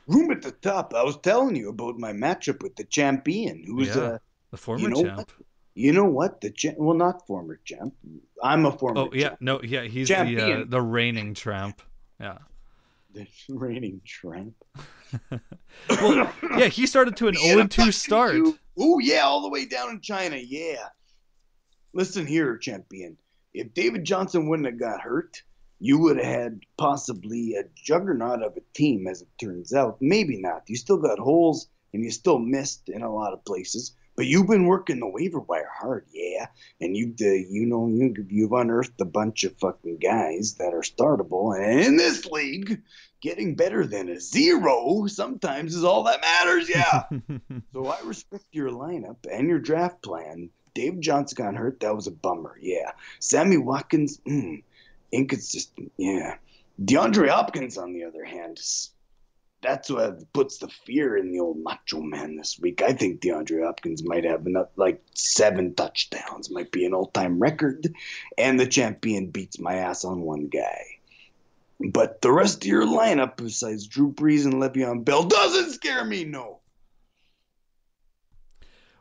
Room 0.07 0.31
at 0.31 0.41
the 0.41 0.51
top. 0.51 0.93
I 0.93 1.03
was 1.03 1.17
telling 1.17 1.55
you 1.55 1.69
about 1.69 1.97
my 1.97 2.13
matchup 2.13 2.63
with 2.63 2.75
the 2.77 2.85
champion, 2.85 3.63
who 3.65 3.75
was 3.75 3.89
Yeah. 3.89 4.01
uh, 4.01 4.17
The 4.51 4.57
former 4.57 4.89
know 4.89 5.03
champ. 5.03 5.17
what? 5.17 5.29
You 5.75 5.91
know 5.91 6.05
what? 6.05 6.39
The 6.39 6.51
cha- 6.51 6.77
well, 6.77 6.95
not 6.95 7.25
former 7.27 7.59
champ. 7.65 7.95
I'm 8.41 8.65
a 8.65 8.71
former. 8.71 9.01
Oh 9.01 9.09
yeah, 9.11 9.29
champ. 9.29 9.41
no, 9.41 9.61
yeah, 9.63 9.81
he's 9.83 10.07
the 10.07 10.61
uh, 10.61 10.63
the 10.67 10.81
reigning 10.81 11.33
tramp. 11.33 11.81
Yeah. 12.19 12.37
The 13.13 13.27
reigning 13.49 14.01
tramp. 14.05 14.55
Well, 15.89 16.31
yeah, 16.57 16.67
he 16.67 16.87
started 16.87 17.15
to 17.17 17.27
an 17.27 17.35
Yeah, 17.35 17.53
0 17.53 17.67
2 17.67 17.91
start. 17.91 18.35
Oh 18.77 18.99
yeah, 18.99 19.21
all 19.21 19.41
the 19.41 19.49
way 19.49 19.65
down 19.65 19.91
in 19.91 20.01
China. 20.01 20.37
Yeah. 20.37 20.87
Listen 21.93 22.25
here, 22.25 22.57
champion. 22.57 23.17
If 23.53 23.73
David 23.73 24.03
Johnson 24.03 24.49
wouldn't 24.49 24.67
have 24.67 24.79
got 24.79 25.01
hurt, 25.01 25.43
you 25.79 25.99
would 25.99 26.17
have 26.17 26.25
had 26.25 26.61
possibly 26.77 27.55
a 27.55 27.65
juggernaut 27.75 28.41
of 28.41 28.57
a 28.57 28.61
team, 28.73 29.05
as 29.05 29.21
it 29.21 29.27
turns 29.39 29.73
out. 29.73 29.97
Maybe 30.01 30.41
not. 30.41 30.63
You 30.67 30.75
still 30.75 30.97
got 30.97 31.19
holes, 31.19 31.67
and 31.93 32.03
you 32.03 32.09
still 32.09 32.39
missed 32.39 32.89
in 32.89 33.03
a 33.03 33.13
lot 33.13 33.33
of 33.33 33.45
places. 33.45 33.95
But 34.15 34.27
you've 34.27 34.47
been 34.47 34.67
working 34.67 34.99
the 34.99 35.07
waiver 35.07 35.39
wire 35.39 35.69
hard, 35.73 36.05
yeah. 36.13 36.47
And 36.79 36.95
you've, 36.95 37.19
uh, 37.21 37.25
you 37.25 37.65
know, 37.65 37.87
you, 37.87 38.13
you've 38.29 38.51
unearthed 38.51 39.01
a 39.01 39.05
bunch 39.05 39.43
of 39.43 39.57
fucking 39.57 39.97
guys 39.97 40.55
that 40.59 40.73
are 40.73 40.81
startable. 40.81 41.57
And 41.57 41.79
in 41.79 41.97
this 41.97 42.25
league, 42.27 42.81
getting 43.21 43.55
better 43.55 43.87
than 43.87 44.09
a 44.09 44.19
zero 44.19 45.07
sometimes 45.07 45.73
is 45.73 45.83
all 45.83 46.03
that 46.03 46.21
matters, 46.21 46.69
yeah. 46.69 47.03
So 47.73 47.87
I 47.87 47.99
respect 48.01 48.45
your 48.51 48.69
lineup 48.69 49.17
and 49.31 49.47
your 49.47 49.59
draft 49.59 50.03
plan. 50.03 50.49
Dave 50.75 50.99
Johnson 50.99 51.35
got 51.35 51.55
hurt. 51.55 51.79
That 51.79 51.95
was 51.95 52.07
a 52.07 52.11
bummer. 52.11 52.57
Yeah. 52.59 52.91
Sammy 53.19 53.57
Watkins, 53.57 54.19
mm, 54.27 54.63
inconsistent. 55.11 55.91
Yeah. 55.97 56.35
DeAndre 56.81 57.29
Hopkins, 57.29 57.77
on 57.77 57.93
the 57.93 58.03
other 58.03 58.23
hand, 58.23 58.59
that's 59.63 59.89
what 59.89 60.31
puts 60.33 60.57
the 60.57 60.67
fear 60.67 61.17
in 61.17 61.31
the 61.31 61.39
old 61.39 61.57
Macho 61.57 62.01
Man 62.01 62.35
this 62.35 62.59
week. 62.59 62.81
I 62.81 62.93
think 62.93 63.21
DeAndre 63.21 63.65
Hopkins 63.65 64.03
might 64.03 64.25
have 64.25 64.45
enough, 64.45 64.67
like 64.75 65.01
seven 65.13 65.73
touchdowns, 65.73 66.51
might 66.51 66.71
be 66.71 66.85
an 66.85 66.93
all-time 66.93 67.39
record, 67.39 67.95
and 68.37 68.59
the 68.59 68.67
champion 68.67 69.27
beats 69.27 69.59
my 69.59 69.75
ass 69.75 70.05
on 70.05 70.21
one 70.21 70.47
guy. 70.47 70.83
But 71.79 72.21
the 72.21 72.31
rest 72.31 72.63
of 72.63 72.67
your 72.67 72.85
lineup, 72.85 73.37
besides 73.37 73.87
Drew 73.87 74.11
Brees 74.11 74.45
and 74.45 74.55
Le'Veon 74.55 75.03
Bell, 75.03 75.23
doesn't 75.23 75.71
scare 75.71 76.05
me. 76.05 76.23
No. 76.25 76.59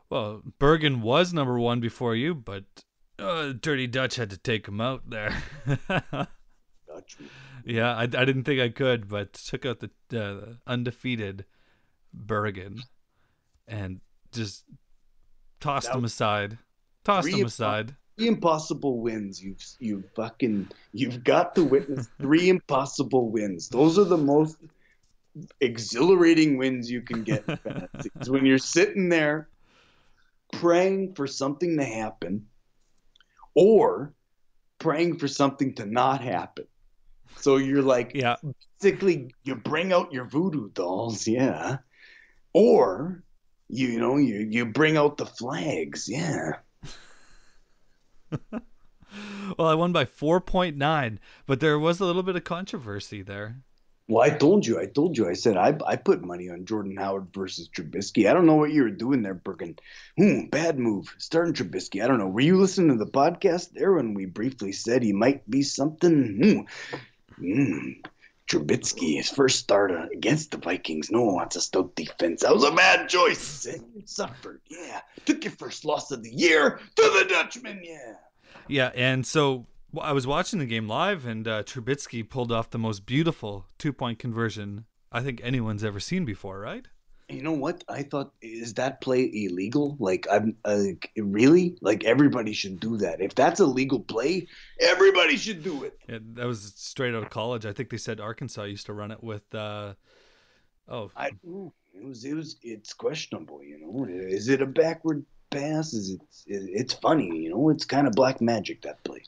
well, 0.09 0.41
Bergen 0.59 1.01
was 1.01 1.33
number 1.33 1.59
one 1.59 1.79
before 1.79 2.15
you, 2.15 2.33
but 2.33 2.63
uh, 3.19 3.53
Dirty 3.59 3.87
Dutch 3.87 4.15
had 4.15 4.31
to 4.31 4.37
take 4.37 4.67
him 4.67 4.81
out 4.81 5.09
there. 5.09 5.35
Yeah, 7.65 7.95
I, 7.95 8.03
I 8.03 8.05
didn't 8.05 8.43
think 8.43 8.59
I 8.59 8.69
could, 8.69 9.07
but 9.07 9.33
took 9.33 9.65
out 9.65 9.79
the 9.79 10.19
uh, 10.19 10.53
undefeated 10.67 11.45
Bergen 12.13 12.83
and 13.67 14.01
just 14.31 14.65
tossed 15.59 15.87
That 15.87 15.97
him 15.97 16.05
aside. 16.05 16.57
Tossed 17.03 17.29
him 17.29 17.45
aside. 17.45 17.95
Three 18.17 18.27
impossible 18.27 18.99
wins. 18.99 19.43
You've 19.43 19.63
you 19.79 20.03
fucking 20.15 20.69
you've 20.91 21.23
got 21.23 21.55
to 21.55 21.63
witness 21.63 22.09
three 22.19 22.49
impossible 22.49 23.29
wins. 23.29 23.69
Those 23.69 23.97
are 23.97 24.03
the 24.03 24.17
most 24.17 24.57
exhilarating 25.61 26.57
wins 26.57 26.91
you 26.91 27.01
can 27.01 27.23
get 27.23 27.43
when 28.27 28.45
you're 28.45 28.59
sitting 28.59 29.09
there 29.09 29.49
praying 30.51 31.15
for 31.15 31.25
something 31.25 31.77
to 31.77 31.83
happen 31.83 32.45
or 33.55 34.13
praying 34.77 35.17
for 35.17 35.27
something 35.27 35.73
to 35.73 35.85
not 35.85 36.21
happen. 36.21 36.65
So 37.39 37.57
you're 37.57 37.81
like 37.81 38.11
Yeah, 38.13 38.35
basically 38.81 39.33
you 39.43 39.55
bring 39.55 39.93
out 39.93 40.13
your 40.13 40.25
voodoo 40.25 40.69
dolls, 40.69 41.27
yeah. 41.27 41.77
Or 42.53 43.23
you 43.69 43.99
know, 43.99 44.17
you 44.17 44.47
you 44.49 44.65
bring 44.65 44.97
out 44.97 45.17
the 45.17 45.25
flags, 45.25 46.07
yeah. 46.07 46.57
well, 49.57 49.67
I 49.67 49.75
won 49.75 49.91
by 49.91 50.05
4.9, 50.05 51.17
but 51.45 51.59
there 51.59 51.79
was 51.79 51.99
a 51.99 52.05
little 52.05 52.23
bit 52.23 52.35
of 52.35 52.43
controversy 52.43 53.21
there. 53.21 53.57
Well, 54.09 54.21
I 54.21 54.31
told 54.31 54.65
you, 54.65 54.79
I 54.79 54.85
told 54.85 55.17
you, 55.17 55.29
I 55.29 55.33
said 55.33 55.55
I 55.55 55.77
I 55.87 55.95
put 55.95 56.25
money 56.25 56.49
on 56.49 56.65
Jordan 56.65 56.97
Howard 56.97 57.27
versus 57.33 57.69
Trubisky. 57.69 58.29
I 58.29 58.33
don't 58.33 58.45
know 58.45 58.55
what 58.55 58.73
you 58.73 58.83
were 58.83 58.89
doing 58.89 59.21
there, 59.21 59.33
Bergen. 59.33 59.77
Hmm, 60.17 60.47
bad 60.47 60.77
move. 60.77 61.15
Starting 61.19 61.53
Trubisky. 61.53 62.03
I 62.03 62.07
don't 62.07 62.19
know. 62.19 62.27
Were 62.27 62.41
you 62.41 62.57
listening 62.57 62.97
to 62.97 63.03
the 63.03 63.09
podcast 63.09 63.71
there 63.71 63.93
when 63.93 64.13
we 64.13 64.25
briefly 64.25 64.73
said 64.73 65.03
he 65.03 65.13
might 65.13 65.49
be 65.49 65.63
something? 65.63 66.67
Hmm. 66.91 66.99
Hmm. 67.37 67.91
Trubisky, 68.49 69.15
his 69.15 69.29
first 69.29 69.59
start 69.59 69.91
against 70.11 70.51
the 70.51 70.57
Vikings. 70.57 71.09
No 71.09 71.21
one 71.23 71.35
wants 71.35 71.55
a 71.55 71.61
stout 71.61 71.95
defense. 71.95 72.41
That 72.41 72.53
was 72.53 72.63
a 72.63 72.71
bad 72.71 73.07
choice. 73.07 73.65
And 73.65 73.83
you 73.95 74.03
suffered. 74.05 74.61
Yeah. 74.69 74.99
Took 75.25 75.45
your 75.45 75.53
first 75.53 75.85
loss 75.85 76.11
of 76.11 76.23
the 76.23 76.29
year 76.29 76.79
to 76.95 77.01
the 77.01 77.25
Dutchman. 77.29 77.81
Yeah. 77.83 78.15
Yeah, 78.67 78.91
and 78.95 79.25
so 79.25 79.65
I 79.99 80.11
was 80.11 80.27
watching 80.27 80.59
the 80.59 80.65
game 80.65 80.87
live, 80.87 81.25
and 81.25 81.47
uh, 81.47 81.63
Trubisky 81.63 82.27
pulled 82.27 82.51
off 82.51 82.69
the 82.69 82.79
most 82.79 83.05
beautiful 83.05 83.65
two-point 83.77 84.19
conversion 84.19 84.85
I 85.11 85.21
think 85.21 85.41
anyone's 85.43 85.83
ever 85.83 85.99
seen 85.99 86.25
before, 86.25 86.59
right? 86.59 86.87
You 87.33 87.41
know 87.41 87.53
what? 87.53 87.83
I 87.89 88.03
thought 88.03 88.33
is 88.41 88.75
that 88.75 89.01
play 89.01 89.29
illegal? 89.33 89.95
Like 89.99 90.27
I'm 90.31 90.55
uh, 90.63 90.83
really 91.17 91.77
like 91.81 92.03
everybody 92.03 92.53
should 92.53 92.79
do 92.79 92.97
that. 92.97 93.21
If 93.21 93.35
that's 93.35 93.59
a 93.59 93.65
legal 93.65 93.99
play, 93.99 94.47
everybody 94.79 95.37
should 95.37 95.63
do 95.63 95.83
it. 95.83 95.97
Yeah, 96.07 96.19
that 96.33 96.45
was 96.45 96.73
straight 96.75 97.15
out 97.15 97.23
of 97.23 97.29
college. 97.29 97.65
I 97.65 97.73
think 97.73 97.89
they 97.89 97.97
said 97.97 98.19
Arkansas 98.19 98.63
used 98.63 98.85
to 98.85 98.93
run 98.93 99.11
it 99.11 99.23
with. 99.23 99.43
Uh, 99.53 99.93
oh, 100.87 101.11
I. 101.15 101.31
It 101.95 102.05
was 102.05 102.25
it 102.25 102.33
was 102.33 102.57
it's 102.63 102.93
questionable. 102.93 103.63
You 103.63 103.79
know, 103.79 104.05
is 104.07 104.49
it 104.49 104.61
a 104.61 104.65
backward 104.65 105.25
pass? 105.49 105.93
Is 105.93 106.11
it? 106.11 106.21
It's 106.47 106.93
funny. 106.93 107.27
You 107.27 107.51
know, 107.51 107.69
it's 107.69 107.85
kind 107.85 108.07
of 108.07 108.13
black 108.13 108.41
magic 108.41 108.81
that 108.81 109.03
play. 109.03 109.23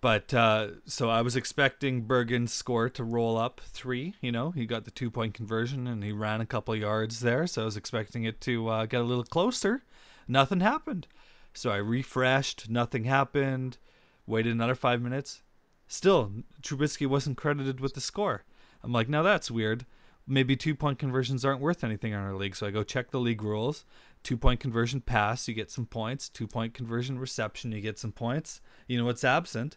But 0.00 0.32
uh, 0.32 0.68
so 0.86 1.10
I 1.10 1.22
was 1.22 1.34
expecting 1.34 2.06
Bergen's 2.06 2.52
score 2.52 2.88
to 2.90 3.02
roll 3.02 3.36
up 3.36 3.60
three. 3.60 4.14
You 4.20 4.30
know, 4.30 4.52
he 4.52 4.64
got 4.64 4.84
the 4.84 4.92
two 4.92 5.10
point 5.10 5.34
conversion 5.34 5.88
and 5.88 6.04
he 6.04 6.12
ran 6.12 6.40
a 6.40 6.46
couple 6.46 6.76
yards 6.76 7.18
there. 7.18 7.48
So 7.48 7.62
I 7.62 7.64
was 7.64 7.76
expecting 7.76 8.22
it 8.22 8.40
to 8.42 8.68
uh, 8.68 8.86
get 8.86 9.00
a 9.00 9.04
little 9.04 9.24
closer. 9.24 9.82
Nothing 10.28 10.60
happened. 10.60 11.08
So 11.52 11.70
I 11.70 11.78
refreshed. 11.78 12.70
Nothing 12.70 13.02
happened. 13.02 13.76
Waited 14.24 14.52
another 14.52 14.76
five 14.76 15.02
minutes. 15.02 15.42
Still, 15.88 16.32
Trubisky 16.62 17.08
wasn't 17.08 17.36
credited 17.36 17.80
with 17.80 17.94
the 17.94 18.00
score. 18.00 18.44
I'm 18.84 18.92
like, 18.92 19.08
now 19.08 19.24
that's 19.24 19.50
weird. 19.50 19.84
Maybe 20.28 20.54
two 20.54 20.76
point 20.76 21.00
conversions 21.00 21.44
aren't 21.44 21.60
worth 21.60 21.82
anything 21.82 22.12
in 22.12 22.20
our 22.20 22.36
league. 22.36 22.54
So 22.54 22.68
I 22.68 22.70
go 22.70 22.84
check 22.84 23.10
the 23.10 23.18
league 23.18 23.42
rules. 23.42 23.84
Two 24.22 24.36
point 24.36 24.60
conversion 24.60 25.00
pass, 25.00 25.48
you 25.48 25.54
get 25.54 25.72
some 25.72 25.86
points. 25.86 26.28
Two 26.28 26.46
point 26.46 26.72
conversion 26.72 27.18
reception, 27.18 27.72
you 27.72 27.80
get 27.80 27.98
some 27.98 28.12
points. 28.12 28.60
You 28.86 28.96
know 28.96 29.04
what's 29.04 29.24
absent? 29.24 29.76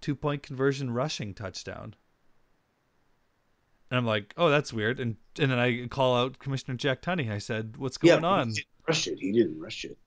Two 0.00 0.14
point 0.14 0.42
conversion 0.42 0.90
rushing 0.90 1.34
touchdown. 1.34 1.94
And 3.90 3.98
I'm 3.98 4.06
like, 4.06 4.34
oh, 4.36 4.50
that's 4.50 4.72
weird. 4.72 5.00
And 5.00 5.16
and 5.38 5.50
then 5.50 5.58
I 5.58 5.86
call 5.86 6.16
out 6.16 6.38
Commissioner 6.38 6.76
Jack 6.76 7.02
Tunney. 7.02 7.30
I 7.30 7.38
said, 7.38 7.76
what's 7.76 7.96
going 7.96 8.22
yeah, 8.22 8.28
on? 8.28 8.48
He 8.48 8.54
didn't 8.54 8.66
rush 8.86 9.06
it. 9.06 9.18
He 9.18 9.32
didn't 9.32 9.60
rush 9.60 9.84
it. 9.84 9.98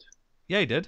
Yeah, 0.48 0.60
he 0.60 0.65
did. 0.65 0.88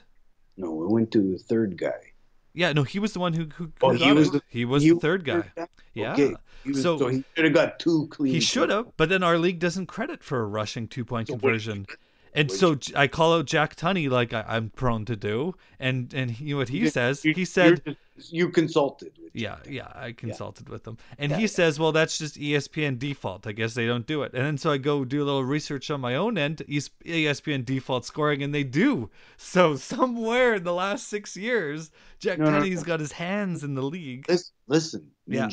No, 0.57 0.83
it 0.83 0.91
went 0.91 1.11
to 1.11 1.31
the 1.31 1.37
third 1.37 1.77
guy. 1.77 2.13
Yeah, 2.53 2.71
no, 2.73 2.83
he 2.83 2.99
was 2.99 3.13
the 3.13 3.19
one 3.19 3.33
who 3.33 3.47
who. 3.55 3.71
Oh, 3.81 3.91
he 3.91 4.11
was 4.11 4.31
the 4.31 4.41
he 4.47 4.65
was 4.65 4.83
he 4.83 4.91
the 4.91 4.99
third 4.99 5.25
guy. 5.25 5.43
guy? 5.55 5.67
Yeah. 5.95 6.13
Okay. 6.13 6.35
He 6.63 6.69
was, 6.71 6.81
So- 6.81 6.97
so, 6.97 7.07
he 7.07 7.23
should 7.35 7.45
have 7.45 7.53
got 7.53 7.79
two 7.79 8.07
clean. 8.09 8.31
He 8.33 8.39
should 8.39 8.69
have, 8.69 8.95
but 8.95 9.09
then 9.09 9.23
our 9.23 9.37
league 9.37 9.59
doesn't 9.59 9.87
credit 9.87 10.23
for 10.23 10.39
a 10.39 10.45
rushing 10.45 10.87
two 10.87 11.03
point 11.03 11.27
So 11.27 11.33
conversion. 11.33 11.87
And 12.35 12.51
so 12.51 12.77
I 12.95 13.07
call 13.07 13.35
out 13.35 13.45
Jack 13.45 13.75
Tunney 13.75 14.09
like 14.09 14.33
I, 14.33 14.43
I'm 14.47 14.69
prone 14.69 15.05
to 15.05 15.15
do, 15.15 15.53
and 15.79 16.11
and 16.13 16.31
he, 16.31 16.53
what 16.53 16.67
he 16.69 16.79
You- 16.79 16.89
says, 16.89 17.23
You- 17.23 17.33
he 17.33 17.45
said, 17.45 17.83
just- 17.85 18.33
you 18.33 18.49
consulted. 18.49 19.11
With 19.21 19.31
Yeah, 19.35 19.57
yeah, 19.67 19.91
I 19.93 20.11
consulted 20.11 20.69
with 20.69 20.83
them. 20.83 20.97
And 21.17 21.31
Yeah, 21.31 21.37
he 21.37 21.43
yeah. 21.43 21.47
says, 21.47 21.79
well, 21.79 21.91
that's 21.91 22.17
just 22.17 22.37
ESPN 22.39 22.97
default. 22.99 23.47
I 23.47 23.51
guess 23.51 23.73
they 23.73 23.85
don't 23.87 24.05
do 24.05 24.21
it. 24.23 24.33
And 24.33 24.45
then 24.45 24.57
so 24.57 24.71
I 24.71 24.77
go 24.77 25.03
do 25.05 25.23
a 25.23 25.25
little 25.25 25.43
research 25.43 25.89
on 25.91 25.99
my 26.01 26.15
own 26.15 26.37
end, 26.37 26.61
ESPN 26.67 27.65
default 27.65 28.05
scoring, 28.05 28.43
and 28.43 28.53
they 28.53 28.63
do. 28.63 29.09
So 29.37 29.75
somewhere 29.93 30.55
in 30.55 30.63
the 30.63 30.73
last 30.73 31.09
six 31.09 31.35
years, 31.35 31.91
Jack 32.19 32.39
No, 32.39 32.45
no, 32.49 32.59
Tunney's 32.59 32.81
no. 32.81 32.83
got 32.83 32.99
his 32.99 33.11
hands 33.11 33.63
in 33.63 33.73
the 33.75 33.83
league. 33.83 34.25
Listen, 34.29 34.53
listen, 34.67 35.11
Yeah. 35.27 35.49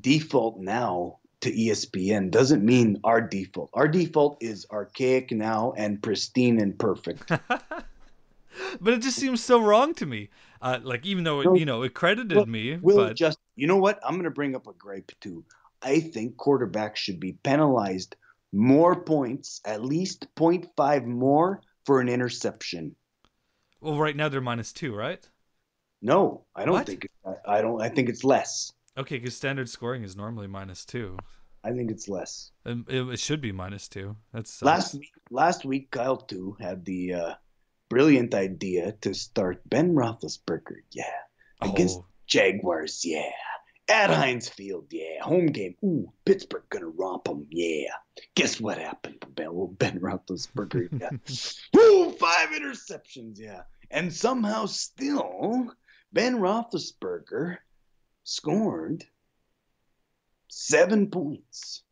Default 0.00 0.58
now 0.60 1.18
to 1.44 1.52
ESPN 1.52 2.30
doesn't 2.30 2.64
mean 2.64 3.00
our 3.04 3.20
default. 3.20 3.70
Our 3.74 3.88
default 3.88 4.38
is 4.42 4.66
archaic 4.72 5.32
now 5.32 5.72
and 5.76 6.02
pristine 6.02 6.60
and 6.60 6.78
perfect. 6.78 7.30
but 8.80 8.94
it 8.94 9.02
just 9.02 9.18
seems 9.18 9.42
so 9.42 9.60
wrong 9.60 9.94
to 9.94 10.06
me. 10.06 10.30
Uh, 10.62 10.78
like 10.82 11.04
even 11.06 11.24
though 11.24 11.40
it, 11.40 11.54
you 11.54 11.64
know 11.64 11.82
it 11.82 11.94
credited 11.94 12.32
Well, 12.34 12.48
me, 12.48 12.76
Will 12.80 12.96
but 12.96 13.14
just 13.14 13.38
you 13.56 13.66
know 13.66 13.78
what? 13.78 13.98
I'm 14.04 14.14
going 14.14 14.24
to 14.24 14.30
bring 14.30 14.54
up 14.54 14.66
a 14.66 14.74
gripe 14.74 15.12
too. 15.20 15.44
I 15.82 16.00
think 16.00 16.36
quarterbacks 16.36 16.96
should 16.96 17.20
be 17.20 17.32
penalized 17.34 18.16
more 18.52 19.02
points, 19.04 19.60
at 19.64 19.84
least 19.84 20.26
0.5 20.36 21.06
more 21.06 21.62
for 21.86 22.00
an 22.00 22.08
interception. 22.08 22.96
well, 23.80 23.96
right 23.98 24.16
now 24.16 24.28
they're 24.28 24.40
minus 24.40 24.72
two, 24.72 24.92
right? 24.94 25.28
No, 26.02 26.46
I 26.54 26.64
don't 26.66 26.72
What? 26.72 26.86
think 26.86 27.04
it, 27.06 27.10
I 27.46 27.60
don't. 27.62 27.80
I 27.80 27.88
think 27.88 28.08
it's 28.08 28.24
less. 28.24 28.72
Okay, 28.96 29.18
because 29.18 29.36
standard 29.36 29.68
scoring 29.68 30.04
is 30.04 30.16
normally 30.16 30.46
minus 30.46 30.84
two. 30.84 31.18
I 31.64 31.72
think 31.72 31.90
it's 31.90 32.08
less. 32.08 32.50
Um, 32.66 32.84
It, 32.88 33.02
it 33.08 33.18
should 33.18 33.40
be 33.40 33.50
minus 33.50 33.88
two. 33.88 34.16
That's 34.32 34.62
Last 34.62 34.94
week, 34.94 35.12
last 35.30 35.64
week, 35.64 35.90
Kyle 35.90 36.16
too 36.16 36.56
had 36.60 36.84
the 36.84 37.14
uh, 37.14 37.34
brilliant 37.88 38.34
idea 38.34 38.92
to 39.00 39.14
start 39.14 39.62
Ben 39.68 39.94
Roethlisberger. 39.94 40.82
Yeah, 40.90 41.04
against 41.60 41.98
oh, 41.98 42.06
Jaguars. 42.26 43.04
Yeah, 43.04 43.30
at 43.88 44.10
Heinz 44.10 44.48
Field. 44.48 44.86
Yeah, 44.90 45.22
home 45.22 45.46
game. 45.46 45.74
Ooh, 45.82 46.12
Pittsburgh 46.24 46.64
gonna 46.68 46.88
romp 46.88 47.24
them. 47.24 47.46
Yeah. 47.50 47.90
Guess 48.36 48.60
what 48.60 48.78
happened 48.78 49.20
to 49.22 49.26
Ben, 49.28 49.52
well, 49.52 49.66
Ben 49.66 49.98
Roethlisberger? 50.00 50.88
Yeah. 51.00 51.80
Ooh, 51.80 52.12
five 52.12 52.50
interceptions. 52.50 53.38
Yeah, 53.38 53.62
and 53.90 54.12
somehow 54.12 54.66
still 54.66 55.72
Ben 56.12 56.36
Roethlisberger 56.36 57.58
scored 58.24 59.04
seven 60.48 61.10
points. 61.10 61.82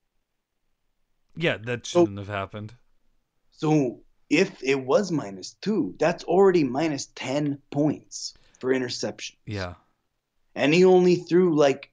yeah, 1.36 1.58
that 1.64 1.86
shouldn't 1.86 2.18
have 2.18 2.28
happened. 2.28 2.74
So 3.52 4.00
if 4.28 4.62
it 4.62 4.80
was 4.80 5.12
minus 5.12 5.54
two, 5.60 5.94
that's 5.98 6.24
already 6.24 6.64
minus 6.64 7.06
10 7.14 7.58
points 7.70 8.34
for 8.58 8.72
interception. 8.72 9.36
Yeah. 9.46 9.74
And 10.54 10.74
he 10.74 10.84
only 10.84 11.16
threw 11.16 11.56
like 11.56 11.90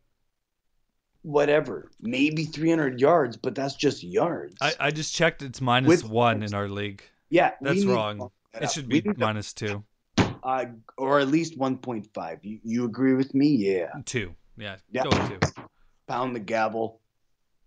whatever, 1.22 1.92
maybe 2.02 2.46
300 2.46 3.00
yards, 3.00 3.38
but 3.38 3.56
that's 3.56 3.76
just 3.76 4.04
yards. 4.04 4.56
I, 4.62 4.74
I 4.80 4.92
just 4.92 5.14
checked. 5.14 5.42
It's 5.42 5.62
minus 5.62 6.04
one 6.04 6.44
in 6.44 6.54
our 6.54 6.68
league. 6.68 7.04
yeah, 7.30 7.52
That's 7.62 7.86
wrong. 7.86 8.32
that 8.54 8.64
It 8.64 8.72
should 8.72 8.88
be 8.90 9.04
minus 9.18 9.54
two. 9.54 9.84
Uh, 10.44 10.66
or 10.98 11.20
at 11.20 11.28
least 11.28 11.58
1.5. 11.58 12.40
You, 12.44 12.60
you 12.64 12.86
agree 12.86 13.14
with 13.14 13.34
me? 13.34 13.48
Yeah. 13.48 13.92
Two. 14.06 14.36
Yeah. 14.58 14.78
Yeah. 14.92 15.04
Go 15.04 15.10
two. 15.10 15.40
Pound 16.08 16.36
the 16.36 16.40
gavel. 16.40 17.02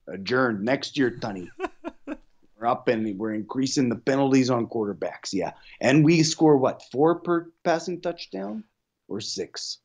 Adjourned 0.09 0.65
next 0.65 0.99
year, 0.99 1.11
Tunney. 1.11 1.49
we're 2.07 2.67
up 2.67 2.89
and 2.89 3.19
we're 3.19 3.35
increasing 3.35 3.89
the 3.89 3.97
penalties 3.97 4.51
on 4.51 4.67
quarterbacks. 4.67 5.33
Yeah. 5.33 5.53
And 5.81 6.05
we 6.05 6.23
score 6.23 6.57
what? 6.57 6.83
Four 6.91 7.21
per 7.21 7.51
passing 7.65 8.01
touchdown 8.01 8.65
or 9.09 9.21
six? 9.21 9.79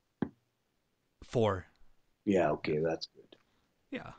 Four. 1.23 1.65
Yeah, 2.25 2.51
okay, 2.51 2.79
that's 2.79 3.07
good. 3.07 3.35
Yeah. 3.91 4.11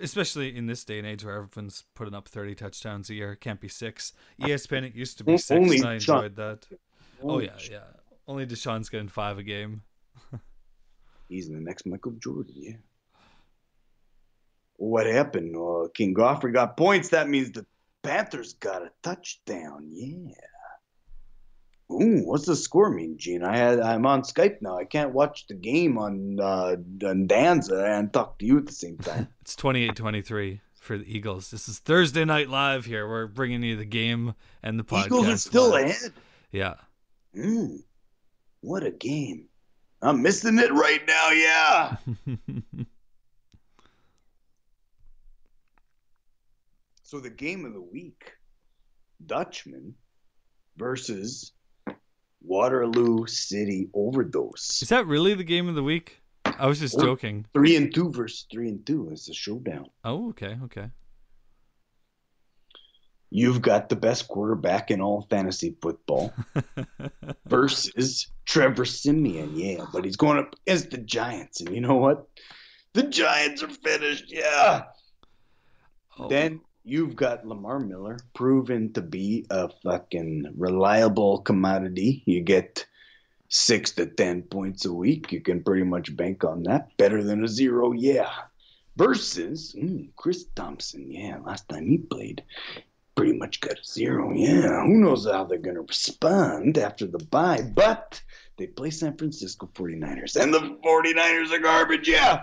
Especially 0.00 0.56
in 0.56 0.66
this 0.66 0.84
day 0.84 0.98
and 0.98 1.06
age 1.06 1.24
where 1.24 1.34
everyone's 1.36 1.84
putting 1.94 2.14
up 2.14 2.28
30 2.28 2.54
touchdowns 2.54 3.10
a 3.10 3.14
year. 3.14 3.32
It 3.32 3.40
can't 3.40 3.60
be 3.60 3.68
six. 3.68 4.12
ESPN, 4.40 4.84
it 4.84 4.94
used 4.94 5.18
to 5.18 5.24
be 5.24 5.36
six, 5.36 5.50
only 5.50 5.76
and 5.78 5.86
I 5.86 5.98
Sean- 5.98 6.24
enjoyed 6.24 6.36
that. 6.36 6.66
Oh, 7.22 7.28
Holy 7.28 7.46
yeah, 7.46 7.56
sh- 7.56 7.70
yeah. 7.70 7.80
Only 8.26 8.46
Deshaun's 8.46 8.88
getting 8.88 9.08
five 9.08 9.38
a 9.38 9.42
game. 9.42 9.82
He's 11.28 11.48
in 11.48 11.54
the 11.54 11.60
next 11.60 11.86
Michael 11.86 12.12
Jordan, 12.12 12.54
yeah. 12.56 12.76
What 14.76 15.06
happened? 15.06 15.56
Uh, 15.56 15.88
King 15.94 16.14
Goffrey 16.14 16.52
got 16.52 16.76
points. 16.76 17.10
That 17.10 17.28
means 17.28 17.52
the 17.52 17.66
Panthers 18.02 18.54
got 18.54 18.82
a 18.82 18.90
touchdown. 19.02 19.88
Yeah. 19.92 20.34
Ooh, 21.92 22.22
what's 22.24 22.46
the 22.46 22.56
score 22.56 22.90
mean, 22.90 23.18
Gene? 23.18 23.44
I 23.44 23.56
had 23.56 23.78
I'm 23.78 24.06
on 24.06 24.22
Skype 24.22 24.62
now. 24.62 24.78
I 24.78 24.84
can't 24.84 25.12
watch 25.12 25.46
the 25.46 25.54
game 25.54 25.98
on 25.98 26.38
uh, 26.40 26.76
on 27.06 27.26
Danza 27.26 27.84
and 27.84 28.12
talk 28.12 28.38
to 28.38 28.46
you 28.46 28.58
at 28.58 28.66
the 28.66 28.72
same 28.72 28.96
time. 28.98 29.28
It's 29.42 29.56
28 29.56 29.94
23 29.94 30.60
for 30.80 30.98
the 30.98 31.04
Eagles. 31.04 31.50
This 31.50 31.68
is 31.68 31.78
Thursday 31.78 32.24
Night 32.24 32.48
Live 32.48 32.84
here. 32.84 33.06
We're 33.08 33.26
bringing 33.26 33.62
you 33.62 33.76
the 33.76 33.84
game 33.84 34.34
and 34.62 34.78
the 34.78 34.84
podcast. 34.84 35.06
Eagles 35.06 35.28
are 35.28 35.36
still 35.36 35.70
live. 35.70 35.90
ahead. 35.90 36.12
Yeah. 36.50 36.74
Mm, 37.36 37.78
what 38.60 38.84
a 38.84 38.90
game! 38.90 39.48
I'm 40.00 40.22
missing 40.22 40.58
it 40.58 40.72
right 40.72 41.02
now. 41.06 41.30
Yeah. 41.30 41.96
So 47.12 47.20
the 47.20 47.28
game 47.28 47.66
of 47.66 47.74
the 47.74 47.82
week, 47.82 48.32
Dutchman 49.26 49.94
versus 50.78 51.52
Waterloo 52.40 53.26
City 53.26 53.90
Overdose. 53.92 54.80
Is 54.80 54.88
that 54.88 55.06
really 55.06 55.34
the 55.34 55.44
game 55.44 55.68
of 55.68 55.74
the 55.74 55.82
week? 55.82 56.22
I 56.46 56.66
was 56.66 56.80
just 56.80 56.98
joking. 56.98 57.44
Three 57.52 57.76
and 57.76 57.94
two 57.94 58.10
versus 58.10 58.46
three 58.50 58.70
and 58.70 58.86
two 58.86 59.10
is 59.10 59.26
the 59.26 59.34
showdown. 59.34 59.90
Oh, 60.04 60.30
okay, 60.30 60.56
okay. 60.64 60.90
You've 63.34 63.62
got 63.62 63.88
the 63.88 63.96
best 63.96 64.28
quarterback 64.28 64.90
in 64.90 65.00
all 65.00 65.26
fantasy 65.30 65.74
football 65.80 66.34
versus 67.46 68.26
Trevor 68.44 68.84
Siemian. 68.84 69.56
Yeah, 69.56 69.86
but 69.90 70.04
he's 70.04 70.16
going 70.16 70.38
up 70.38 70.54
against 70.66 70.90
the 70.90 70.98
Giants, 70.98 71.62
and 71.62 71.74
you 71.74 71.80
know 71.80 71.96
what? 71.96 72.28
The 72.92 73.04
Giants 73.04 73.62
are 73.62 73.70
finished. 73.70 74.26
Yeah. 74.28 74.82
Oh, 76.18 76.28
Then 76.28 76.60
you've 76.84 77.16
got 77.16 77.46
Lamar 77.46 77.80
Miller, 77.80 78.18
proven 78.34 78.92
to 78.92 79.00
be 79.00 79.46
a 79.48 79.70
fucking 79.82 80.52
reliable 80.58 81.38
commodity. 81.40 82.22
You 82.26 82.42
get 82.42 82.84
six 83.48 83.92
to 83.92 84.04
ten 84.04 84.42
points 84.42 84.84
a 84.84 84.92
week. 84.92 85.32
You 85.32 85.40
can 85.40 85.62
pretty 85.64 85.84
much 85.84 86.14
bank 86.14 86.44
on 86.44 86.64
that. 86.64 86.94
Better 86.98 87.22
than 87.24 87.42
a 87.44 87.48
zero, 87.48 87.92
yeah. 87.92 88.30
Versus 88.96 89.74
mm, 89.74 90.10
Chris 90.16 90.44
Thompson, 90.54 91.10
yeah. 91.10 91.38
Last 91.42 91.66
time 91.70 91.86
he 91.86 91.96
played, 91.96 92.42
pretty 93.22 93.38
much 93.38 93.60
got 93.60 93.78
a 93.78 93.84
zero, 93.84 94.32
yeah. 94.32 94.82
Who 94.82 94.98
knows 94.98 95.26
how 95.30 95.44
they're 95.44 95.58
gonna 95.58 95.82
respond 95.82 96.76
after 96.76 97.06
the 97.06 97.18
bye? 97.18 97.62
But 97.62 98.20
they 98.56 98.66
play 98.66 98.90
San 98.90 99.16
Francisco 99.16 99.70
49ers, 99.74 100.34
and 100.34 100.52
the 100.52 100.76
49ers 100.84 101.52
are 101.52 101.60
garbage, 101.60 102.08
yeah. 102.08 102.42